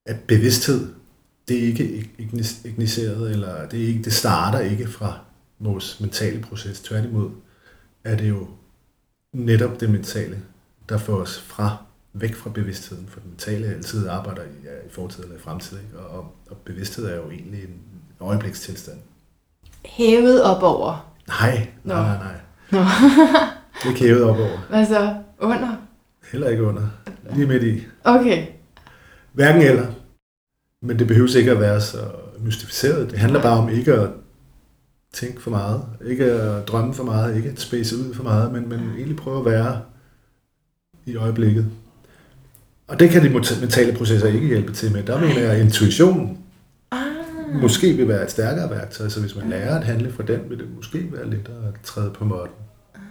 at 0.06 0.20
bevidsthed 0.28 0.94
det 1.48 1.60
er 1.60 1.68
ikke 1.68 2.10
igniseret, 2.66 3.32
eller 3.32 3.68
det, 3.68 3.84
er 3.84 3.88
ikke, 3.88 4.04
det 4.04 4.14
starter 4.14 4.60
ikke 4.60 4.88
fra 4.88 5.20
vores 5.60 6.00
mentale 6.00 6.42
proces. 6.42 6.80
Tværtimod 6.80 7.30
er 8.04 8.16
det 8.18 8.30
jo 8.30 8.48
netop 9.34 9.80
det 9.80 9.90
mentale, 9.90 10.40
der 10.90 10.98
får 10.98 11.16
os 11.16 11.42
fra 11.42 11.78
væk 12.14 12.36
fra 12.36 12.50
bevidstheden, 12.50 13.08
for 13.08 13.20
den 13.20 13.30
mentale 13.30 13.68
altid 13.68 14.08
arbejder 14.08 14.42
i, 14.44 14.64
ja, 14.64 14.88
i 14.88 14.90
fortid 14.92 15.24
eller 15.24 15.36
i 15.36 15.40
fremtid, 15.40 15.78
ikke? 15.78 16.00
Og, 16.00 16.36
og 16.50 16.58
bevidsthed 16.58 17.06
er 17.06 17.16
jo 17.16 17.30
egentlig 17.30 17.64
en 17.64 17.82
øjeblikstilstand. 18.20 18.98
Hævet 19.86 20.44
op 20.44 20.64
over? 20.64 21.14
Nej, 21.28 21.68
nej, 21.84 22.02
nej, 22.04 22.18
nej. 22.18 22.40
Nå. 22.72 22.80
det 22.80 23.86
er 23.86 23.90
ikke 23.90 24.00
hævet 24.00 24.24
op 24.24 24.40
over. 24.40 24.68
Hvad 24.70 24.86
så? 24.86 25.16
Under? 25.40 25.76
Heller 26.32 26.50
ikke 26.50 26.64
under. 26.64 26.88
Lige 27.34 27.48
midt 27.48 27.64
i. 27.64 27.84
Okay. 28.04 28.48
Hverken 29.34 29.62
eller. 29.62 29.88
Men 30.82 31.00
det 31.00 31.08
behøver 31.08 31.38
ikke 31.38 31.52
at 31.52 31.60
være 31.60 31.82
så 31.82 31.98
mystificeret. 32.40 33.12
Det 33.12 33.20
handler 33.20 33.42
bare 33.42 33.58
om 33.58 33.70
ikke 33.70 33.94
at 33.94 34.10
tænke 35.14 35.42
for 35.42 35.52
meget, 35.52 35.82
ikke 36.06 36.26
at 36.26 36.68
drømme 36.68 36.94
for 36.94 37.04
meget, 37.04 37.38
ikke 37.38 37.50
at 37.50 37.60
space 37.60 37.96
ud 37.98 38.14
for 38.14 38.24
meget, 38.24 38.52
men, 38.52 38.70
men 38.70 38.80
egentlig 38.80 39.18
prøve 39.18 39.40
at 39.40 39.46
være 39.46 39.82
i 41.06 41.16
øjeblikket. 41.16 41.72
Og 42.88 43.00
det 43.00 43.10
kan 43.10 43.24
de 43.24 43.30
mentale 43.62 43.98
processer 43.98 44.28
ikke 44.28 44.48
hjælpe 44.48 44.74
til 44.74 44.92
med. 44.92 45.04
Der 45.04 45.20
mener 45.20 45.40
jeg, 45.40 45.52
at 45.52 45.62
intuition 45.62 46.38
ah. 46.92 47.62
måske 47.62 47.94
vil 47.94 48.08
være 48.08 48.24
et 48.24 48.32
stærkere 48.32 48.70
værktøj, 48.70 49.10
så 49.10 49.22
hvis 49.22 49.36
man 49.36 49.50
lærer 49.50 49.80
at 49.80 49.84
handle 49.84 50.12
fra 50.12 50.24
den, 50.24 50.50
vil 50.50 50.60
det 50.60 50.76
måske 50.76 51.10
være 51.12 51.30
lettere 51.30 51.68
at 51.68 51.74
træde 51.84 52.12
på 52.12 52.26
måtten 52.26 52.56
ah. 52.96 53.02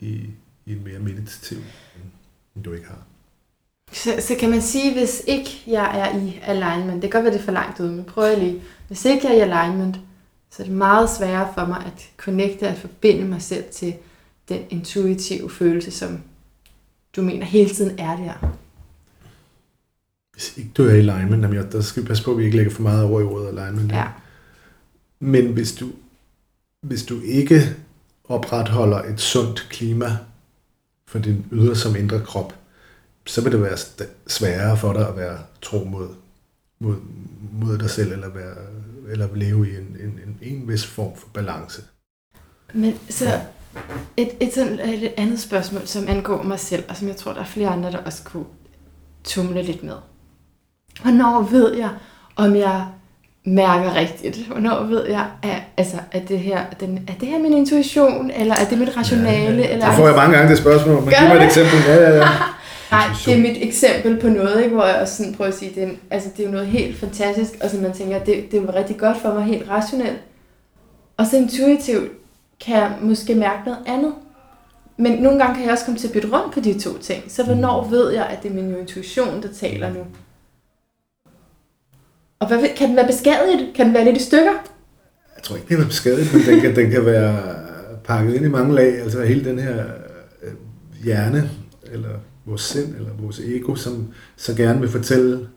i, 0.00 0.30
i 0.66 0.72
en 0.72 0.84
mere 0.84 0.98
meditativ, 0.98 1.58
end 2.56 2.64
du 2.64 2.72
ikke 2.72 2.86
har. 2.86 3.06
Så, 3.92 4.10
så 4.20 4.34
kan 4.40 4.50
man 4.50 4.62
sige, 4.62 4.92
hvis 4.92 5.22
ikke 5.26 5.62
jeg 5.66 5.98
er 6.00 6.18
i 6.18 6.40
alignment, 6.42 7.02
det 7.02 7.10
kan 7.10 7.18
godt 7.18 7.24
være, 7.24 7.34
det 7.34 7.40
er 7.40 7.44
for 7.44 7.52
langt 7.52 7.80
ud, 7.80 7.90
men 7.90 8.04
prøv 8.04 8.38
lige. 8.38 8.62
Hvis 8.88 9.04
ikke 9.04 9.28
jeg 9.28 9.38
er 9.38 9.38
i 9.38 9.50
alignment, 9.50 9.96
så 10.50 10.62
er 10.62 10.66
det 10.66 10.76
meget 10.76 11.10
sværere 11.10 11.48
for 11.54 11.66
mig 11.66 11.82
at 11.86 12.08
connecte, 12.16 12.68
at 12.68 12.78
forbinde 12.78 13.24
mig 13.24 13.42
selv 13.42 13.64
til 13.72 13.94
den 14.48 14.60
intuitive 14.70 15.50
følelse, 15.50 15.90
som 15.90 16.20
du 17.16 17.22
mener 17.22 17.46
hele 17.46 17.70
tiden 17.70 17.98
er 17.98 18.16
der. 18.16 18.56
Hvis 20.32 20.56
ikke 20.56 20.70
du 20.76 20.84
er 20.84 20.94
i 20.94 20.98
alignment, 20.98 21.42
jamen, 21.42 21.72
der 21.72 21.80
skal 21.80 22.02
vi 22.02 22.08
passe 22.08 22.24
på, 22.24 22.30
at 22.30 22.38
vi 22.38 22.44
ikke 22.44 22.56
lægger 22.56 22.72
for 22.72 22.82
meget 22.82 23.04
over 23.04 23.20
i 23.20 23.24
ordet 23.24 23.48
alignment. 23.48 23.92
Ja. 23.92 24.06
Men 25.20 25.52
hvis 25.52 25.74
du, 25.74 25.88
hvis 26.80 27.02
du 27.02 27.20
ikke 27.20 27.60
opretholder 28.24 29.02
et 29.02 29.20
sundt 29.20 29.66
klima 29.70 30.16
for 31.06 31.18
din 31.18 31.46
ydre 31.52 31.76
som 31.76 31.96
indre 31.96 32.20
krop, 32.20 32.54
så 33.26 33.40
vil 33.40 33.52
det 33.52 33.62
være 33.62 33.76
sværere 34.26 34.76
for 34.76 34.92
dig 34.92 35.08
at 35.08 35.16
være 35.16 35.38
tro 35.62 35.84
mod, 35.84 36.08
mod, 36.80 36.96
mod 37.52 37.78
dig 37.78 37.90
selv, 37.90 38.12
eller, 38.12 38.28
være, 38.28 38.54
eller 39.10 39.28
leve 39.34 39.70
i 39.70 39.76
en, 39.76 39.96
en, 40.00 40.20
en, 40.26 40.38
en 40.42 40.68
vis 40.68 40.86
form 40.86 41.16
for 41.16 41.28
balance. 41.34 41.82
Men 42.74 42.98
så 43.08 43.40
et, 44.16 44.30
et, 44.40 44.54
sådan, 44.54 44.80
et 44.80 45.12
andet 45.16 45.40
spørgsmål, 45.40 45.86
som 45.86 46.08
angår 46.08 46.42
mig 46.42 46.60
selv, 46.60 46.84
og 46.88 46.96
som 46.96 47.08
jeg 47.08 47.16
tror, 47.16 47.32
der 47.32 47.40
er 47.40 47.44
flere 47.44 47.68
andre, 47.68 47.92
der 47.92 47.98
også 47.98 48.22
kunne 48.24 48.44
tumle 49.24 49.62
lidt 49.62 49.82
med. 49.82 49.94
Hvornår 51.02 51.48
ved 51.50 51.74
jeg, 51.74 51.90
om 52.36 52.56
jeg 52.56 52.84
mærker 53.44 53.94
rigtigt? 53.94 54.46
Hvornår 54.46 54.82
ved 54.82 55.06
jeg, 55.06 55.26
at, 55.42 55.62
altså, 55.76 55.96
at 56.12 56.28
det 56.28 56.40
her, 56.40 56.64
den, 56.80 57.08
er 57.08 57.12
det 57.20 57.28
her 57.28 57.38
min 57.38 57.52
intuition, 57.52 58.30
eller 58.30 58.54
er 58.54 58.64
det 58.64 58.78
mit 58.78 58.96
rationale? 58.96 59.56
Ja, 59.56 59.68
ja. 59.68 59.72
Eller 59.72 59.86
det 59.86 59.94
får 59.94 60.06
jeg 60.06 60.16
mange 60.16 60.36
gange 60.36 60.50
det 60.50 60.58
spørgsmål, 60.58 61.02
men 61.02 61.14
giv 61.18 61.28
mig 61.28 61.36
et 61.36 61.44
eksempel. 61.44 61.78
Ja, 61.86 61.94
ja, 61.94 62.16
ja. 62.16 62.28
Nej, 62.90 63.06
det 63.24 63.34
er 63.34 63.38
mit 63.38 63.56
eksempel 63.62 64.20
på 64.20 64.28
noget, 64.28 64.62
ikke, 64.62 64.74
hvor 64.74 64.86
jeg 64.86 65.00
også 65.00 65.16
sådan 65.16 65.34
prøver 65.34 65.50
at 65.50 65.58
sige, 65.58 65.72
det 65.74 65.82
er, 65.82 65.90
altså, 66.10 66.28
det 66.36 66.42
er 66.42 66.46
jo 66.46 66.52
noget 66.52 66.66
helt 66.66 66.96
fantastisk, 66.96 67.50
og 67.62 67.70
så 67.70 67.76
man 67.76 67.92
tænker, 67.92 68.24
det, 68.24 68.52
det 68.52 68.62
er 68.62 68.74
rigtig 68.74 68.98
godt 68.98 69.16
for 69.22 69.34
mig 69.34 69.44
helt 69.44 69.68
rationelt. 69.68 70.18
Og 71.16 71.26
så 71.26 71.36
intuitivt 71.36 72.12
kan 72.60 72.76
jeg 72.76 72.92
måske 73.00 73.34
mærke 73.34 73.62
noget 73.64 73.80
andet. 73.86 74.12
Men 74.96 75.22
nogle 75.22 75.38
gange 75.38 75.54
kan 75.54 75.64
jeg 75.64 75.72
også 75.72 75.84
komme 75.84 75.98
til 75.98 76.06
at 76.08 76.12
bytte 76.12 76.28
rundt 76.28 76.54
på 76.54 76.60
de 76.60 76.80
to 76.80 76.98
ting. 76.98 77.22
Så 77.28 77.44
hvornår 77.44 77.88
ved 77.88 78.10
jeg, 78.12 78.26
at 78.26 78.42
det 78.42 78.50
er 78.50 78.54
min 78.54 78.76
intuition, 78.76 79.42
der 79.42 79.48
taler 79.52 79.92
nu? 79.92 80.00
Og 82.38 82.46
hvad, 82.46 82.58
kan 82.76 82.88
den 82.88 82.96
være 82.96 83.06
beskadiget? 83.06 83.68
Kan 83.74 83.86
den 83.86 83.94
være 83.94 84.04
lidt 84.04 84.16
i 84.16 84.22
stykker? 84.22 84.52
Jeg 85.36 85.42
tror 85.42 85.56
ikke, 85.56 85.68
det 85.68 85.80
er 85.80 85.86
beskadiget, 85.86 86.32
men 86.34 86.42
den 86.42 86.60
kan, 86.60 86.76
den 86.76 86.90
kan 86.90 87.06
være 87.06 87.38
pakket 88.04 88.34
ind 88.34 88.44
i 88.44 88.48
mange 88.48 88.74
lag. 88.74 89.00
Altså 89.00 89.22
hele 89.22 89.44
den 89.44 89.58
her 89.58 89.84
øh, 90.42 90.52
hjerne, 91.04 91.50
eller 91.92 92.10
vores 92.44 92.60
sind, 92.62 92.96
eller 92.96 93.12
vores 93.12 93.40
ego, 93.40 93.74
som 93.74 94.14
så 94.36 94.56
gerne 94.56 94.80
vil 94.80 94.88
fortælle 94.88 95.48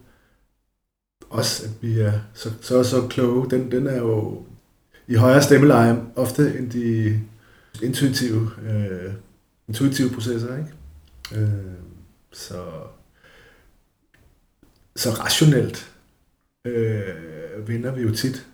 os, 1.29 1.63
at 1.63 1.69
vi 1.81 1.99
er 1.99 2.19
så, 2.33 2.51
så, 2.61 2.83
så 2.83 3.07
kloge, 3.07 3.49
den, 3.49 3.71
den 3.71 3.87
er 3.87 3.97
jo 3.97 4.45
i 5.07 5.15
højere 5.15 5.43
stemmeleje 5.43 6.05
ofte 6.15 6.57
end 6.57 6.71
de 6.71 7.19
intuitive, 7.81 8.51
øh, 8.61 9.13
intuitive 9.67 10.09
processer, 10.09 10.57
ikke? 10.57 11.41
Øh, 11.41 11.73
så, 12.31 12.87
så 14.95 15.09
rationelt 15.09 15.93
øh, 16.65 17.67
vinder 17.67 17.91
vi 17.91 18.01
jo 18.01 18.15
tit. 18.15 18.47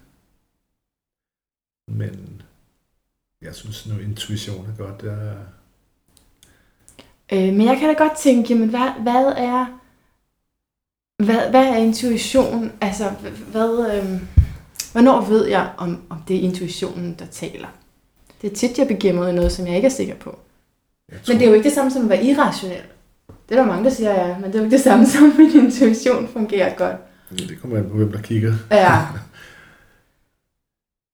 Men 1.87 2.41
jeg 3.41 3.55
synes 3.55 3.87
nu, 3.87 3.97
intuition 3.99 4.65
er 4.65 4.75
godt. 4.77 5.01
Der... 5.01 5.58
Øh, 7.33 7.53
men 7.53 7.61
jeg 7.61 7.77
kan 7.77 7.89
da 7.89 7.93
godt 7.93 8.17
tænke, 8.17 8.55
men 8.55 8.69
hvad, 8.69 9.03
hvad 9.03 9.33
er 9.37 9.79
hvad, 11.23 11.49
hvad 11.49 11.65
er 11.65 11.75
intuition? 11.75 12.71
Altså, 12.81 13.09
hvad, 13.51 13.95
øh, 13.95 14.21
hvornår 14.91 15.21
ved 15.21 15.47
jeg, 15.47 15.69
om, 15.77 16.01
om 16.09 16.17
det 16.27 16.35
er 16.35 16.41
intuitionen, 16.41 17.15
der 17.19 17.25
taler? 17.25 17.67
Det 18.41 18.51
er 18.51 18.55
tit, 18.55 18.77
jeg 18.77 18.87
begiver 18.87 19.13
mig 19.13 19.33
noget, 19.33 19.51
som 19.51 19.67
jeg 19.67 19.75
ikke 19.75 19.85
er 19.85 19.89
sikker 19.89 20.15
på. 20.15 20.39
Men 21.09 21.37
det 21.37 21.41
er 21.41 21.47
jo 21.47 21.53
ikke 21.53 21.63
det 21.63 21.73
samme 21.73 21.91
som 21.91 22.03
at 22.03 22.09
være 22.09 22.23
irrationel. 22.23 22.81
Det 23.27 23.57
er 23.57 23.61
der 23.61 23.65
mange, 23.65 23.83
der 23.83 23.89
siger, 23.89 24.27
ja, 24.27 24.37
men 24.37 24.43
det 24.43 24.55
er 24.55 24.59
jo 24.59 24.65
ikke 24.65 24.75
det 24.75 24.83
samme 24.83 25.05
som, 25.11 25.31
at 25.31 25.37
min 25.37 25.65
intuition 25.65 26.27
fungerer 26.27 26.75
godt. 26.75 26.95
Det 27.29 27.61
kommer 27.61 27.77
an 27.77 27.89
på, 27.89 27.97
hvem 27.97 28.11
der 28.11 28.21
kigger. 28.21 28.53
Ja. 28.71 29.01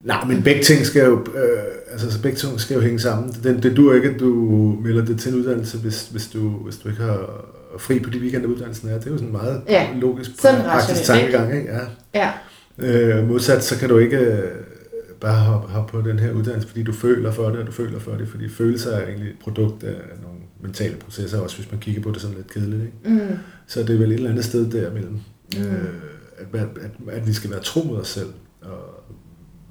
Nej, 0.03 0.25
men 0.25 0.43
begge 0.43 0.63
ting 0.63 0.85
skal 0.85 1.05
jo, 1.05 1.19
øh, 1.19 1.63
altså, 2.03 2.21
begge 2.21 2.37
ting 2.37 2.59
skal 2.59 2.75
jo 2.75 2.81
hænge 2.81 2.99
sammen. 2.99 3.31
Det, 3.43 3.63
det 3.63 3.77
duer 3.77 3.95
ikke, 3.95 4.09
at 4.09 4.19
du 4.19 4.33
melder 4.83 5.05
det 5.05 5.19
til 5.19 5.33
en 5.33 5.39
uddannelse, 5.39 5.77
hvis, 5.77 6.07
hvis, 6.11 6.27
du, 6.27 6.49
hvis 6.49 6.75
du 6.77 6.89
ikke 6.89 7.01
har 7.01 7.45
fri 7.79 7.99
på 7.99 8.09
de 8.09 8.19
weekender, 8.19 8.47
uddannelsen 8.47 8.89
er. 8.89 8.93
Det 8.97 9.07
er 9.07 9.11
jo 9.11 9.17
sådan 9.17 9.31
meget 9.31 9.61
Ja, 9.69 9.87
logisk, 10.01 10.31
sådan 10.39 10.61
praktisk 10.61 11.03
tankegang. 11.03 11.55
Ikke? 11.57 11.69
Ja. 11.73 11.79
Ja. 12.13 12.31
Øh, 13.17 13.27
modsat, 13.27 13.63
så 13.63 13.77
kan 13.79 13.89
du 13.89 13.97
ikke 13.97 14.17
øh, 14.17 14.43
bare 15.21 15.35
hoppe, 15.39 15.67
hoppe 15.67 15.91
på 16.01 16.09
den 16.09 16.19
her 16.19 16.31
uddannelse, 16.31 16.67
fordi 16.67 16.83
du 16.83 16.93
føler 16.93 17.31
for 17.31 17.49
det, 17.49 17.59
og 17.59 17.67
du 17.67 17.71
føler 17.71 17.99
for 17.99 18.11
det, 18.11 18.27
fordi 18.27 18.49
følelser 18.49 18.91
er 18.91 19.07
egentlig 19.07 19.29
et 19.29 19.35
produkt 19.43 19.83
af 19.83 19.95
nogle 20.23 20.37
mentale 20.61 20.95
processer, 20.95 21.39
også 21.39 21.57
hvis 21.57 21.71
man 21.71 21.79
kigger 21.79 22.01
på 22.01 22.11
det 22.11 22.21
sådan 22.21 22.35
lidt 22.35 22.51
kedeligt. 22.53 22.81
Ikke? 22.83 23.23
Mm. 23.25 23.37
Så 23.67 23.79
det 23.83 23.89
er 23.89 23.97
vel 23.99 24.09
et 24.11 24.15
eller 24.15 24.29
andet 24.29 24.45
sted 24.45 24.71
derimellem, 24.71 25.17
Mm. 25.57 25.61
øh, 25.63 25.69
at, 26.53 26.59
at, 26.61 26.67
at, 26.81 27.13
at 27.13 27.27
vi 27.27 27.33
skal 27.33 27.49
være 27.51 27.59
tro 27.59 27.83
mod 27.83 27.97
os 27.99 28.07
selv, 28.07 28.27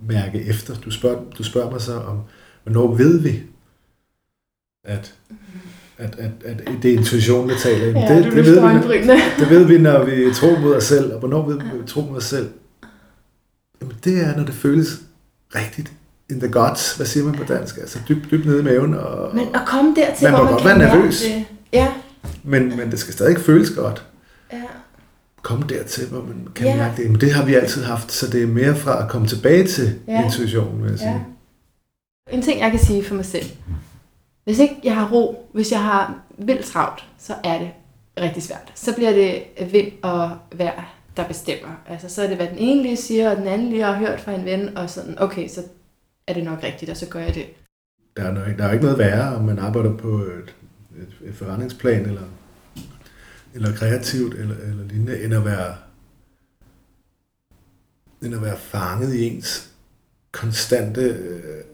mærke 0.08 0.42
efter. 0.42 0.74
Du 0.74 0.90
spørger, 0.90 1.22
du 1.38 1.42
spørger 1.42 1.70
mig 1.70 1.80
så 1.80 1.94
om, 1.98 2.20
hvornår 2.62 2.94
ved 2.94 3.20
vi, 3.20 3.42
at, 4.84 5.14
at, 5.98 6.16
at, 6.18 6.30
at 6.44 6.62
det 6.82 6.94
er 6.94 6.98
intuitionen, 6.98 7.50
der 7.50 7.56
taler. 7.58 7.86
Jamen, 7.86 8.02
Ja, 8.02 8.16
det, 8.16 8.24
det, 8.24 8.34
ved 8.46 8.60
vi, 8.60 9.08
det 9.40 9.50
ved 9.50 9.64
vi, 9.64 9.78
når 9.78 10.04
vi 10.04 10.34
tror 10.34 10.58
mod 10.60 10.74
os 10.76 10.84
selv. 10.84 11.12
Og 11.12 11.18
hvornår 11.18 11.46
ved 11.48 11.58
vi 11.60 11.86
tro 11.86 12.00
mod 12.00 12.16
os 12.16 12.24
selv? 12.24 12.50
Jamen, 13.80 13.96
det 14.04 14.20
er, 14.24 14.36
når 14.36 14.44
det 14.44 14.54
føles 14.54 15.00
rigtigt. 15.54 15.92
In 16.30 16.40
the 16.40 16.52
guts, 16.52 16.96
hvad 16.96 17.06
siger 17.06 17.24
man 17.24 17.34
på 17.34 17.44
dansk? 17.44 17.76
Altså 17.78 17.98
dybt, 18.08 18.30
dybt 18.30 18.46
nede 18.46 18.60
i 18.60 18.62
maven. 18.62 18.94
Og, 18.94 19.34
Men 19.36 19.46
at 19.54 19.60
komme 19.66 19.94
dertil, 19.96 20.24
Man 20.24 20.32
må 20.32 20.36
hvor 20.38 20.44
man 20.44 20.52
godt 20.52 20.62
kan 20.62 20.80
være 20.80 20.96
nervøs. 20.96 21.22
Det. 21.22 21.44
Ja, 21.72 21.92
men, 22.42 22.76
men 22.76 22.90
det 22.90 22.98
skal 22.98 23.14
stadig 23.14 23.38
føles 23.40 23.70
godt. 23.70 24.04
ja. 24.52 24.62
Komme 25.44 25.64
dertil, 25.68 26.08
hvor 26.08 26.22
man 26.22 26.48
kan 26.54 26.66
Ja. 26.66 26.76
mærke 26.76 27.02
det. 27.02 27.10
Men 27.10 27.20
det 27.20 27.32
har 27.32 27.44
vi 27.44 27.54
altid 27.54 27.84
haft, 27.84 28.12
så 28.12 28.30
det 28.30 28.42
er 28.42 28.46
mere 28.46 28.76
fra 28.76 29.02
at 29.04 29.10
komme 29.10 29.26
tilbage 29.28 29.66
til 29.66 30.00
Ja. 30.08 30.24
intuitionen, 30.24 30.82
vil 30.82 30.90
jeg 30.90 30.98
sige. 30.98 31.10
Ja. 31.10 31.20
En 32.36 32.42
ting, 32.42 32.60
jeg 32.60 32.70
kan 32.70 32.80
sige 32.80 33.04
for 33.04 33.14
mig 33.14 33.24
selv. 33.24 33.46
Hvis 34.44 34.58
ikke 34.58 34.74
jeg 34.84 34.94
har 34.96 35.10
ro, 35.12 35.50
hvis 35.54 35.72
jeg 35.72 35.82
har 35.82 36.14
vildt 36.38 36.64
travlt, 36.64 37.04
så 37.18 37.34
er 37.44 37.58
det 37.58 37.70
rigtig 38.20 38.42
svært. 38.42 38.72
Så 38.74 38.94
bliver 38.94 39.12
det 39.12 39.42
vind 39.72 39.92
og 40.02 40.30
vejr, 40.56 40.94
der 41.16 41.26
bestemmer. 41.28 41.68
Altså, 41.88 42.08
så 42.08 42.22
er 42.22 42.26
det, 42.28 42.36
hvad 42.36 42.46
den 42.46 42.58
ene 42.58 42.82
lige 42.82 42.96
siger, 42.96 43.30
og 43.30 43.36
den 43.36 43.46
anden 43.46 43.68
lige 43.70 43.82
har 43.82 43.96
hørt 43.96 44.20
fra 44.20 44.32
en 44.32 44.44
ven, 44.44 44.78
og 44.78 44.90
sådan, 44.90 45.14
okay, 45.22 45.48
så 45.48 45.60
er 46.28 46.34
det 46.34 46.44
nok 46.44 46.62
rigtigt, 46.62 46.90
og 46.90 46.96
så 46.96 47.06
gør 47.06 47.20
jeg 47.20 47.34
det. 47.34 47.46
Der 48.16 48.22
er, 48.22 48.32
nok, 48.32 48.58
der 48.58 48.64
er 48.64 48.72
ikke 48.72 48.84
noget 48.84 48.98
værre, 48.98 49.36
om 49.36 49.44
man 49.44 49.58
arbejder 49.58 49.96
på 49.96 50.08
et, 50.18 50.54
et, 50.98 51.28
et 51.28 51.34
forretningsplan, 51.34 52.06
eller, 52.06 52.22
eller 53.54 53.76
kreativt, 53.76 54.34
eller, 54.34 54.56
eller 54.56 54.84
lignende, 54.84 55.22
end 55.22 55.34
at 55.34 55.44
være 55.44 55.76
end 58.22 58.34
at 58.34 58.42
være 58.42 58.58
fanget 58.58 59.14
i 59.14 59.24
ens 59.24 59.70
konstante 60.32 61.00
øh, 61.00 61.64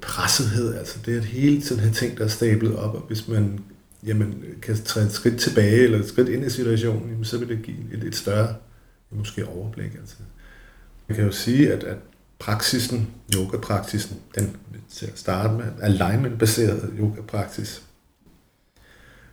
pressethed. 0.00 0.74
Altså 0.74 0.98
det 1.06 1.16
er 1.16 1.20
hele 1.20 1.62
tiden 1.62 1.80
have 1.80 1.94
ting, 1.94 2.18
der 2.18 2.24
er 2.24 2.28
stablet 2.28 2.76
op, 2.76 2.94
og 2.94 3.00
hvis 3.00 3.28
man 3.28 3.60
jamen, 4.06 4.44
kan 4.62 4.76
træde 4.76 5.06
et 5.06 5.12
skridt 5.12 5.40
tilbage, 5.40 5.82
eller 5.82 5.98
et 5.98 6.08
skridt 6.08 6.28
ind 6.28 6.44
i 6.44 6.50
situationen, 6.50 7.10
jamen, 7.10 7.24
så 7.24 7.38
vil 7.38 7.48
det 7.48 7.62
give 7.62 7.76
et, 7.92 8.04
et 8.04 8.16
større, 8.16 8.54
måske 9.10 9.46
overblik. 9.46 9.94
Altså. 9.94 10.16
Jeg 11.08 11.16
kan 11.16 11.24
jo 11.24 11.32
sige, 11.32 11.72
at, 11.72 11.84
at 11.84 11.96
praksisen, 12.38 13.10
yoga-praksisen, 13.34 14.16
den 14.34 14.56
til 14.90 15.06
at 15.06 15.18
starte 15.18 15.54
med, 15.54 15.64
alignment-baseret 15.82 16.92
yoga-praksis, 16.98 17.82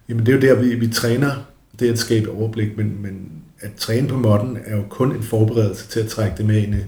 jamen 0.09 0.25
det 0.25 0.31
er 0.31 0.35
jo 0.35 0.55
der, 0.55 0.61
vi, 0.61 0.75
vi 0.75 0.87
træner 0.87 1.54
det 1.79 1.91
at 1.91 1.99
skabe 1.99 2.31
overblik, 2.31 2.77
men, 2.77 3.01
men 3.01 3.31
at 3.59 3.75
træne 3.75 4.07
på 4.07 4.17
modden 4.17 4.57
er 4.65 4.75
jo 4.75 4.83
kun 4.89 5.15
en 5.15 5.23
forberedelse 5.23 5.87
til 5.87 5.99
at 5.99 6.07
trække 6.07 6.37
det 6.37 6.45
med 6.45 6.55
ind 6.55 6.75
i, 6.75 6.83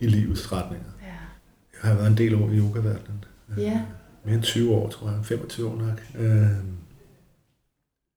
i 0.00 0.06
livets 0.06 0.52
retninger. 0.52 0.88
Ja. 1.02 1.06
Jeg 1.82 1.90
har 1.90 1.94
været 1.94 2.10
en 2.10 2.16
del 2.16 2.34
år 2.34 2.50
i 2.50 2.58
yogaverdenen. 2.58 3.24
Ja. 3.58 3.82
Mere 4.24 4.34
end 4.34 4.42
20 4.42 4.74
år, 4.74 4.88
tror 4.88 5.10
jeg. 5.10 5.18
25 5.24 5.68
år 5.68 5.76
nok. 5.76 6.02
Øh, 6.18 6.46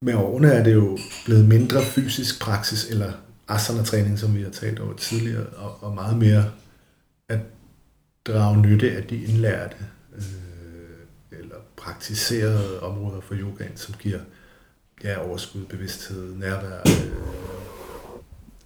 med 0.02 0.14
årene 0.14 0.48
er 0.48 0.64
det 0.64 0.74
jo 0.74 0.98
blevet 1.26 1.46
mindre 1.46 1.82
fysisk 1.84 2.42
praksis, 2.42 2.90
eller 2.90 3.12
asana-træning, 3.48 4.20
som 4.20 4.36
vi 4.36 4.42
har 4.42 4.50
talt 4.50 4.80
over 4.80 4.94
tidligere, 4.94 5.46
og, 5.46 5.84
og 5.84 5.96
meget 5.96 6.18
mere 6.18 6.52
at 7.30 7.40
drage 8.26 8.62
nytte 8.62 8.92
af 8.92 9.04
de 9.04 9.24
indlærte 9.24 9.76
øh, 10.16 11.40
eller 11.40 11.56
praktiserede 11.78 12.80
områder 12.80 13.22
for 13.22 13.36
yogaen, 13.36 13.78
som 13.78 13.96
giver 14.00 14.20
ja, 15.04 15.18
overskud, 15.30 15.66
bevidsthed, 15.66 16.36
nærvær, 16.36 16.80
øh, 16.80 17.12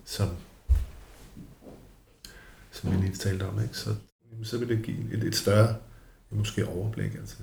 som, 0.06 0.30
som 2.72 2.92
vi 2.92 2.98
lige 2.98 3.16
talte 3.16 3.44
om. 3.44 3.62
Ikke? 3.62 3.78
Så, 3.78 3.96
jamen, 4.32 4.46
så 4.46 4.58
vil 4.58 4.70
det 4.70 4.84
give 4.84 5.14
et, 5.14 5.24
et 5.24 5.36
større 5.36 5.76
måske 6.30 6.68
overblik. 6.68 7.16
Altså. 7.16 7.36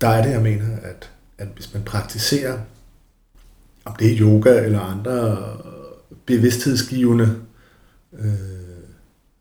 Der 0.00 0.08
er 0.08 0.22
det, 0.24 0.30
jeg 0.30 0.42
mener, 0.42 0.76
at, 0.80 1.10
at 1.38 1.48
hvis 1.48 1.74
man 1.74 1.84
praktiserer, 1.84 2.60
om 3.84 3.96
det 3.98 4.12
er 4.12 4.20
yoga 4.20 4.64
eller 4.64 4.80
andre 4.80 5.56
bevidsthedsgivende 6.26 7.42
øh, 8.12 8.34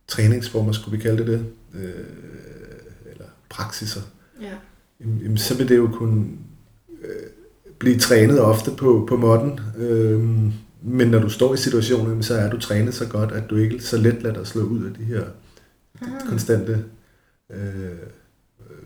træningsformer, 0.08 0.72
skulle 0.72 0.98
vi 0.98 1.04
kalde 1.04 1.18
det 1.18 1.28
det, 1.28 1.54
øh, 1.74 2.06
eller 3.12 3.26
praksiser, 3.50 4.02
Ja. 4.42 4.56
jamen, 5.00 5.38
så 5.38 5.58
vil 5.58 5.70
det 5.70 5.78
jo 5.78 5.90
kunne 5.94 6.38
øh, 7.02 7.30
blive 7.80 8.00
trænet 8.00 8.42
ofte 8.42 8.72
på, 8.72 9.06
på 9.10 9.18
modden. 9.18 9.60
Øh, 9.78 10.20
men 10.82 11.08
når 11.08 11.20
du 11.20 11.30
står 11.30 11.54
i 11.54 11.58
situationen, 11.58 12.24
så 12.24 12.34
er 12.34 12.50
du 12.50 12.60
trænet 12.60 12.94
så 12.94 13.08
godt, 13.08 13.32
at 13.32 13.50
du 13.50 13.56
ikke 13.56 13.82
så 13.82 13.98
let 13.98 14.24
lader 14.24 14.36
dig 14.36 14.48
slå 14.48 14.62
ud 14.62 14.86
af 14.86 14.94
de 14.94 15.04
her 15.04 15.24
Ah. 16.02 16.30
konstante 16.30 16.86
øh, 17.52 17.98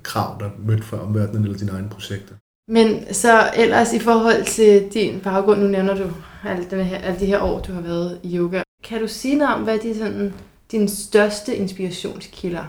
krav, 0.04 0.38
der 0.40 0.46
er 0.46 0.52
mødt 0.58 0.84
fra 0.84 1.02
omverdenen 1.02 1.44
eller 1.44 1.58
dine 1.58 1.72
egne 1.72 1.90
projekter. 1.90 2.36
Men 2.72 3.14
så 3.14 3.52
ellers 3.56 3.94
i 3.94 4.00
forhold 4.00 4.46
til 4.46 4.90
din 4.94 5.20
baggrund, 5.22 5.62
nu 5.62 5.68
nævner 5.68 5.96
du 5.96 6.12
alle, 6.44 6.70
den 6.70 6.86
her, 6.86 6.98
alle 6.98 7.20
de 7.20 7.26
her 7.26 7.42
år, 7.42 7.62
du 7.62 7.74
har 7.74 7.82
været 7.82 8.20
i 8.24 8.38
yoga. 8.38 8.62
Kan 8.84 9.02
du 9.02 9.08
sige 9.08 9.36
noget 9.36 9.56
om, 9.56 9.64
hvad 9.64 9.80
de 9.80 9.98
sådan, 9.98 10.34
dine 10.72 10.90
største 10.90 11.56
inspirationskilder 11.56 12.66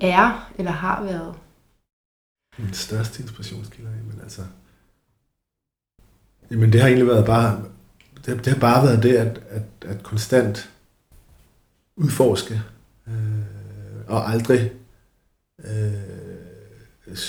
er 0.00 0.52
eller 0.58 0.70
har 0.70 1.02
været? 1.02 1.34
Min 2.58 2.74
største 2.74 3.22
inspirationskilder, 3.22 3.90
jamen 3.90 4.20
altså... 4.22 4.42
Jamen 6.50 6.72
det 6.72 6.80
har 6.80 6.88
egentlig 6.88 7.06
været 7.06 7.24
bare... 7.24 7.60
Det, 8.26 8.44
det 8.44 8.46
har 8.46 8.60
bare 8.60 8.86
været 8.86 9.02
det, 9.02 9.14
at, 9.14 9.40
at, 9.50 9.62
at 9.86 10.02
konstant 10.02 10.70
udforske 11.96 12.62
øh, 13.08 13.14
og 14.06 14.30
aldrig 14.32 14.72
øh, 15.64 15.92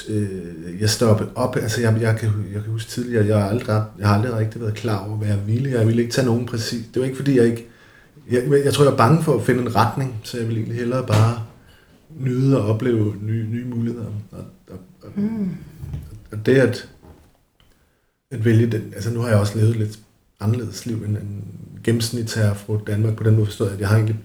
øh, 0.10 0.82
jeg 0.82 0.90
stoppede 0.90 1.30
op. 1.36 1.56
Altså 1.56 1.82
jeg, 1.82 1.98
jeg, 2.02 2.18
kan, 2.18 2.30
jeg 2.54 2.64
kan 2.64 2.72
huske 2.72 2.90
tidligere, 2.90 3.26
jeg 3.26 3.38
har 3.38 3.50
aldrig, 3.50 3.84
jeg 4.00 4.08
har 4.08 4.16
aldrig 4.16 4.34
rigtig 4.34 4.62
været 4.62 4.74
klar 4.74 5.08
over, 5.08 5.18
hvad 5.18 5.28
jeg 5.28 5.48
ville. 5.48 5.70
Jeg 5.70 5.88
ville 5.88 6.02
ikke 6.02 6.14
tage 6.14 6.26
nogen 6.26 6.46
præcis. 6.46 6.86
Det 6.94 7.00
var 7.00 7.06
ikke 7.06 7.18
fordi, 7.18 7.38
jeg 7.38 7.46
ikke... 7.46 7.68
Jeg, 8.32 8.44
jeg 8.66 8.74
tror, 8.74 8.84
jeg 8.84 8.92
er 8.92 8.98
bange 8.98 9.24
for 9.24 9.38
at 9.38 9.46
finde 9.46 9.62
en 9.62 9.76
retning, 9.76 10.22
så 10.24 10.38
jeg 10.38 10.48
vil 10.48 10.58
egentlig 10.58 10.78
hellere 10.78 11.06
bare 11.08 11.44
nyde 12.20 12.62
og 12.62 12.70
opleve 12.70 13.16
nye, 13.22 13.48
nye 13.50 13.66
muligheder. 13.66 14.06
Og, 14.32 14.40
og, 14.70 14.80
Mm. 15.16 15.50
Og 16.32 16.46
det 16.46 16.58
at, 16.58 16.90
at 18.32 18.46
vælge 18.46 18.68
den, 18.68 18.94
altså 18.96 19.10
nu 19.14 19.20
har 19.20 19.30
jeg 19.30 19.38
også 19.38 19.58
levet 19.58 19.76
lidt 19.76 20.00
anderledes 20.40 20.86
liv 20.86 21.04
end 21.04 21.18
en 21.18 21.44
gennemsnitshær 21.84 22.54
fra 22.54 22.78
Danmark, 22.88 23.16
på 23.16 23.24
den 23.24 23.36
måde 23.36 23.46
forstået, 23.46 23.70
at 23.70 23.80
jeg 23.80 23.88
har 23.88 23.96
egentlig 23.96 24.20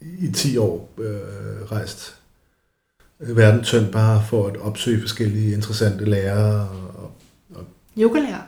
i 0.00 0.32
10 0.32 0.56
år 0.56 0.94
øh, 0.98 1.72
rejst 1.72 2.16
verden 3.18 3.62
tyndt 3.62 3.92
bare 3.92 4.22
for 4.28 4.46
at 4.46 4.56
opsøge 4.56 5.00
forskellige 5.00 5.54
interessante 5.54 6.04
lærere. 6.04 6.68
Og, 6.98 7.12
og, 7.54 7.64
yogalærer? 7.98 8.40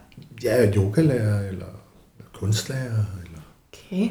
Ja, 0.43 0.73
yogalærer, 0.77 1.49
eller 1.49 1.67
kunstlærer, 2.33 3.05
eller 3.25 3.41
okay. 3.73 4.09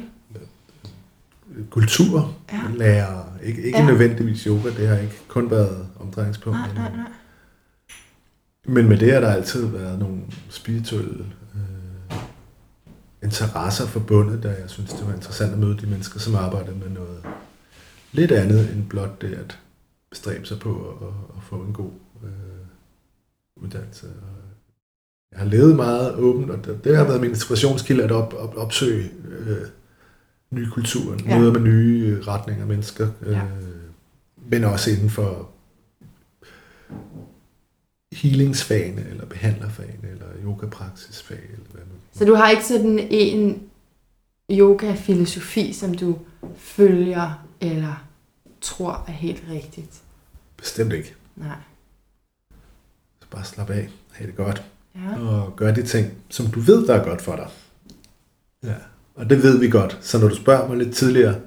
kulturlærer. 1.70 3.34
Ja. 3.42 3.48
Ikke, 3.48 3.64
ikke 3.64 3.78
ja. 3.78 3.86
nødvendigvis 3.86 4.44
yoga, 4.44 4.70
det 4.70 4.88
har 4.88 4.98
ikke 4.98 5.20
kun 5.28 5.52
været 5.52 5.88
omdrejningspunkt. 6.00 6.60
Nej, 6.60 6.74
nej, 6.74 6.96
nej. 6.96 7.06
Men 8.68 8.90
med 8.90 8.98
det 8.98 9.14
har 9.14 9.20
der 9.20 9.32
altid 9.32 9.66
været 9.66 10.00
nogle 10.00 10.22
spirituelle 10.50 11.26
øh, 11.56 12.18
interesser 13.24 13.86
forbundet, 13.86 14.44
der 14.44 14.50
jeg 14.50 14.70
synes, 14.70 14.94
det 14.94 15.08
var 15.08 15.14
interessant 15.14 15.54
at 15.54 15.60
møde 15.60 15.78
de 15.78 15.88
mennesker, 15.88 16.20
som 16.20 16.36
arbejder 16.36 16.76
med 16.76 16.90
noget 16.90 17.24
lidt 18.12 18.32
andet 18.32 18.72
end 18.74 18.90
blot 18.90 19.22
det 19.22 19.34
at 19.34 19.60
bestræbe 20.10 20.46
sig 20.46 20.60
på 20.60 20.98
at, 21.02 21.08
at 21.38 21.44
få 21.44 21.56
en 21.56 21.74
god 21.74 21.92
øh, 22.24 23.64
uddannelse. 23.64 24.08
Jeg 25.32 25.40
har 25.40 25.46
levet 25.46 25.76
meget 25.76 26.16
åbent, 26.16 26.52
og 26.52 26.66
det, 26.66 26.84
det 26.84 26.98
har 26.98 27.04
været 27.04 27.22
min 27.22 27.30
inspirationskilde 27.30 28.04
at 28.04 28.12
op, 28.12 28.34
op, 28.38 28.58
opsøge 28.58 29.12
øh, 29.30 29.58
nye 30.52 30.70
kulturer, 30.70 31.18
ja. 31.26 31.40
møder 31.40 31.54
med 31.54 31.62
nye 31.62 32.22
retninger 32.22 32.64
af 32.64 32.68
mennesker, 32.68 33.08
øh, 33.22 33.34
ja. 33.34 33.42
men 34.52 34.64
også 34.64 34.92
inden 34.92 35.10
for 35.10 35.50
healingsfagene, 38.22 39.06
eller 39.10 39.26
behandlerfagene, 39.26 40.10
eller 40.12 40.26
yogapraksisfag, 40.44 41.44
eller 41.44 41.66
hvad 41.72 41.82
man 41.82 41.98
Så 42.14 42.26
du 42.26 42.34
har 42.36 42.50
ikke 42.50 42.66
sådan 42.66 43.00
en 43.00 43.64
yoga-filosofi, 44.52 45.74
som 45.74 45.94
du 45.94 46.20
følger, 46.58 47.46
eller 47.62 48.08
tror 48.62 49.04
er 49.08 49.12
helt 49.12 49.44
rigtigt? 49.50 50.02
Bestemt 50.58 50.94
ikke. 50.94 51.16
Nej. 51.36 51.58
Så 53.22 53.28
bare 53.32 53.46
slap 53.46 53.70
af, 53.70 53.90
have 54.12 54.28
det 54.28 54.36
godt, 54.36 54.64
ja. 54.96 55.20
og 55.20 55.56
gør 55.56 55.74
de 55.74 55.84
ting, 55.84 56.14
som 56.30 56.48
du 56.48 56.60
ved, 56.60 56.88
der 56.88 56.94
er 56.94 57.04
godt 57.04 57.22
for 57.22 57.36
dig. 57.36 57.48
Ja. 58.64 58.76
Og 59.16 59.30
det 59.30 59.44
ved 59.44 59.60
vi 59.60 59.70
godt. 59.70 59.98
Så 60.02 60.20
når 60.20 60.28
du 60.28 60.36
spørger 60.36 60.68
mig 60.68 60.78
lidt 60.78 60.96
tidligere, 60.96 61.40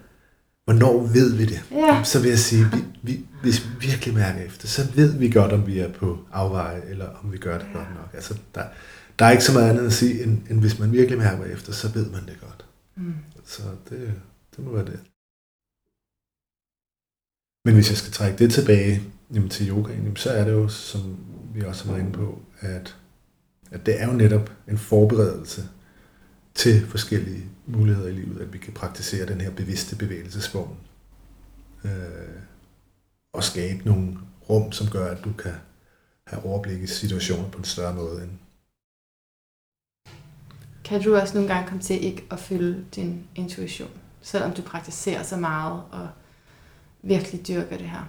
hvornår 0.70 1.06
ved 1.06 1.36
vi 1.36 1.44
det? 1.44 1.62
Ja. 1.70 2.02
Så 2.04 2.20
vil 2.20 2.28
jeg 2.28 2.38
sige, 2.38 2.64
vi, 2.72 2.84
vi, 3.02 3.26
hvis 3.42 3.66
vi 3.66 3.70
virkelig 3.80 4.14
mærker 4.14 4.40
efter, 4.40 4.68
så 4.68 4.92
ved 4.94 5.18
vi 5.18 5.30
godt, 5.30 5.52
om 5.52 5.66
vi 5.66 5.78
er 5.78 5.92
på 5.92 6.18
afveje, 6.32 6.82
eller 6.88 7.08
om 7.22 7.32
vi 7.32 7.38
gør 7.38 7.58
det 7.58 7.66
ja. 7.66 7.78
godt 7.78 7.88
nok. 7.94 8.14
Altså, 8.14 8.38
der, 8.54 8.64
der 9.18 9.24
er 9.24 9.30
ikke 9.30 9.44
så 9.44 9.52
meget 9.52 9.70
andet 9.70 9.86
at 9.86 9.92
sige, 9.92 10.22
end, 10.22 10.38
end 10.50 10.60
hvis 10.60 10.78
man 10.78 10.92
virkelig 10.92 11.18
mærker 11.18 11.44
efter, 11.44 11.72
så 11.72 11.88
ved 11.88 12.10
man 12.10 12.26
det 12.26 12.40
godt. 12.40 12.64
Mm. 12.96 13.14
Så 13.44 13.62
det, 13.90 14.14
det 14.56 14.64
må 14.64 14.72
være 14.72 14.84
det. 14.84 15.00
Men 17.64 17.74
hvis 17.74 17.90
jeg 17.90 17.98
skal 17.98 18.12
trække 18.12 18.38
det 18.38 18.52
tilbage 18.52 19.02
jamen, 19.34 19.48
til 19.48 19.68
yoga, 19.68 19.92
jamen, 19.92 20.16
så 20.16 20.30
er 20.30 20.44
det 20.44 20.52
jo, 20.52 20.68
som 20.68 21.16
vi 21.54 21.64
også 21.64 21.90
var 21.90 21.98
inde 21.98 22.12
på, 22.12 22.42
at, 22.60 22.96
at 23.70 23.86
det 23.86 24.02
er 24.02 24.06
jo 24.06 24.12
netop 24.12 24.52
en 24.68 24.78
forberedelse 24.78 25.68
til 26.60 26.86
forskellige 26.86 27.44
muligheder 27.66 28.08
i 28.08 28.12
livet, 28.12 28.40
at 28.40 28.52
vi 28.52 28.58
kan 28.58 28.72
praktisere 28.72 29.26
den 29.26 29.40
her 29.40 29.50
bevidste 29.50 29.96
bevægelsesform. 29.96 30.76
Øh, 31.84 31.90
og 33.32 33.44
skabe 33.44 33.82
nogle 33.84 34.18
rum, 34.50 34.72
som 34.72 34.86
gør, 34.90 35.10
at 35.10 35.24
du 35.24 35.32
kan 35.32 35.54
have 36.26 36.44
overblik 36.44 36.82
i 36.82 36.86
situationer 36.86 37.50
på 37.50 37.58
en 37.58 37.64
større 37.64 37.94
måde 37.94 38.22
end. 38.22 38.30
Kan 40.84 41.02
du 41.02 41.16
også 41.16 41.34
nogle 41.34 41.54
gange 41.54 41.68
komme 41.68 41.82
til 41.82 42.04
ikke 42.04 42.26
at 42.30 42.40
følge 42.40 42.84
din 42.94 43.26
intuition, 43.34 43.90
selvom 44.22 44.52
du 44.52 44.62
praktiserer 44.62 45.22
så 45.22 45.36
meget 45.36 45.82
og 45.90 46.08
virkelig 47.02 47.48
dyrker 47.48 47.76
det 47.76 47.90
her? 47.90 48.08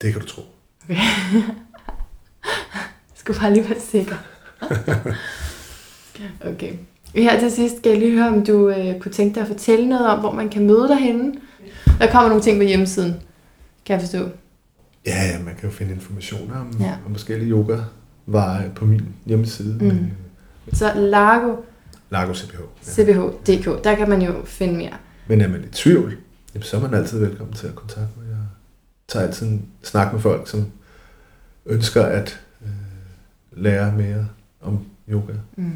Det 0.00 0.12
kan 0.12 0.22
du 0.22 0.28
tro. 0.28 0.42
Okay. 0.84 0.94
jeg 3.10 3.14
skulle 3.14 3.40
bare 3.40 3.54
lige 3.54 3.68
være 3.68 3.80
sikker. 3.80 4.16
okay. 6.46 6.72
Her 7.14 7.40
til 7.40 7.50
sidst 7.50 7.76
skal 7.76 7.90
jeg 7.90 7.98
lige 7.98 8.12
høre, 8.12 8.28
om 8.28 8.44
du 8.44 8.68
øh, 8.68 9.00
kunne 9.00 9.12
tænke 9.12 9.34
dig 9.34 9.40
at 9.40 9.48
fortælle 9.48 9.88
noget 9.88 10.06
om, 10.06 10.18
hvor 10.20 10.32
man 10.32 10.48
kan 10.48 10.66
møde 10.66 10.88
dig 10.88 10.96
henne. 10.96 11.32
Der 11.98 12.10
kommer 12.10 12.28
nogle 12.28 12.42
ting 12.42 12.58
på 12.58 12.64
hjemmesiden, 12.64 13.14
kan 13.84 13.94
jeg 13.94 14.00
forstå. 14.00 14.28
Ja, 15.06 15.26
ja 15.32 15.42
man 15.44 15.54
kan 15.54 15.68
jo 15.68 15.74
finde 15.74 15.92
informationer 15.92 16.60
om, 16.60 16.76
ja. 16.80 16.94
om 17.06 17.14
forskellige 17.14 17.50
yoga 17.50 17.78
var 18.26 18.64
på 18.74 18.84
min 18.84 19.14
hjemmeside. 19.26 19.72
Mm. 19.72 19.86
Men, 19.86 20.12
Så 20.72 20.92
Largo, 20.94 21.56
Largo 22.10 22.34
CPH. 22.34 22.60
Ja. 22.86 22.92
CPH.dk, 22.92 23.84
der 23.84 23.94
kan 23.94 24.08
man 24.08 24.22
jo 24.22 24.32
finde 24.44 24.74
mere. 24.74 24.92
Men 25.26 25.40
er 25.40 25.48
man 25.48 25.64
i 25.64 25.68
tvivl, 25.72 26.16
jamen, 26.54 26.62
så 26.62 26.76
er 26.76 26.80
man 26.80 26.94
altid 26.94 27.18
velkommen 27.18 27.54
til 27.54 27.66
at 27.66 27.74
kontakte 27.74 28.08
mig. 28.16 28.28
Jeg 28.28 28.36
tager 29.08 29.26
altid 29.26 29.46
en 29.46 29.66
snak 29.82 30.12
med 30.12 30.20
folk, 30.20 30.48
som 30.48 30.66
ønsker 31.66 32.02
at 32.02 32.40
øh, 32.62 32.68
lære 33.62 33.92
mere 33.96 34.28
om 34.60 34.78
yoga. 35.08 35.32
Mm. 35.56 35.72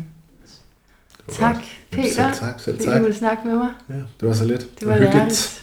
Tak, 1.32 1.54
godt. 1.54 1.64
Peter. 1.90 2.32
Selv 2.32 2.34
tak, 2.34 2.60
selv 2.60 2.78
tak. 2.78 2.86
Fordi 2.86 3.06
du 3.06 3.12
snakke 3.12 3.48
med 3.48 3.56
mig. 3.56 3.68
Ja, 3.88 3.94
det 3.94 4.28
var 4.28 4.32
så 4.32 4.44
lidt. 4.44 4.80
Det 4.80 4.88
var, 4.88 4.94
det 4.94 5.06
var 5.06 5.12
hyggeligt. 5.12 5.60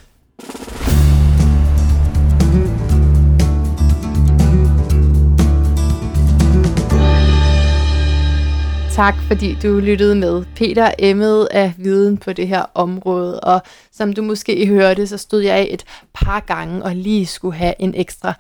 Tak 8.92 9.16
fordi 9.28 9.58
du 9.64 9.80
lyttede 9.80 10.16
med. 10.16 10.44
Peter 10.56 10.92
emmede 11.00 11.48
af 11.52 11.74
viden 11.78 12.18
på 12.18 12.34
det 12.34 12.48
her 12.48 12.66
område, 12.74 13.40
og 13.40 13.62
som 13.92 14.14
du 14.14 14.22
måske 14.22 14.68
hørte, 14.68 15.08
så 15.08 15.18
stod 15.18 15.42
jeg 15.42 15.68
et 15.70 15.84
par 16.14 16.40
gange 16.40 16.84
og 16.84 16.96
lige 16.96 17.26
skulle 17.26 17.56
have 17.56 17.74
en 17.80 17.96
ekstra 17.96 18.34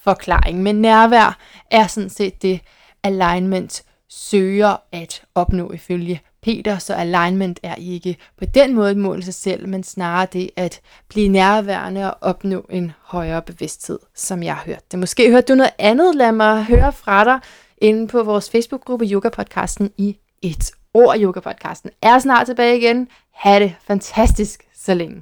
forklaring. 0.00 0.62
Men 0.62 0.80
nærvær 0.80 1.38
er 1.70 1.86
sådan 1.86 2.10
set 2.10 2.42
det, 2.42 2.60
alignment 3.04 3.82
søger 4.08 4.76
at 4.92 5.22
opnå 5.34 5.72
ifølge 5.72 6.20
Peter, 6.48 6.78
så 6.78 6.94
alignment 6.94 7.60
er 7.62 7.74
ikke 7.74 8.16
på 8.38 8.44
den 8.44 8.74
måde 8.74 8.90
et 8.90 8.96
mål 8.96 9.18
i 9.18 9.22
sig 9.22 9.34
selv, 9.34 9.68
men 9.68 9.82
snarere 9.82 10.26
det 10.32 10.50
at 10.56 10.80
blive 11.08 11.28
nærværende 11.28 12.14
og 12.14 12.18
opnå 12.20 12.66
en 12.70 12.92
højere 13.02 13.42
bevidsthed, 13.42 13.98
som 14.14 14.42
jeg 14.42 14.54
har 14.54 14.62
hørt 14.66 14.92
det. 14.92 14.98
Måske 14.98 15.30
hørte 15.30 15.52
du 15.52 15.56
noget 15.56 15.72
andet, 15.78 16.14
lad 16.14 16.32
mig 16.32 16.64
høre 16.64 16.92
fra 16.92 17.24
dig 17.24 17.40
inde 17.78 18.08
på 18.08 18.22
vores 18.22 18.50
Facebook-gruppe 18.50 19.04
Yoga 19.04 19.28
Podcasten 19.28 19.90
i 19.96 20.16
et 20.42 20.70
ord. 20.94 21.18
Yoga 21.18 21.40
Podcasten 21.40 21.90
er 22.02 22.18
snart 22.18 22.46
tilbage 22.46 22.78
igen. 22.78 23.08
Ha' 23.34 23.58
det 23.58 23.74
fantastisk 23.86 24.62
så 24.74 24.94
længe. 24.94 25.20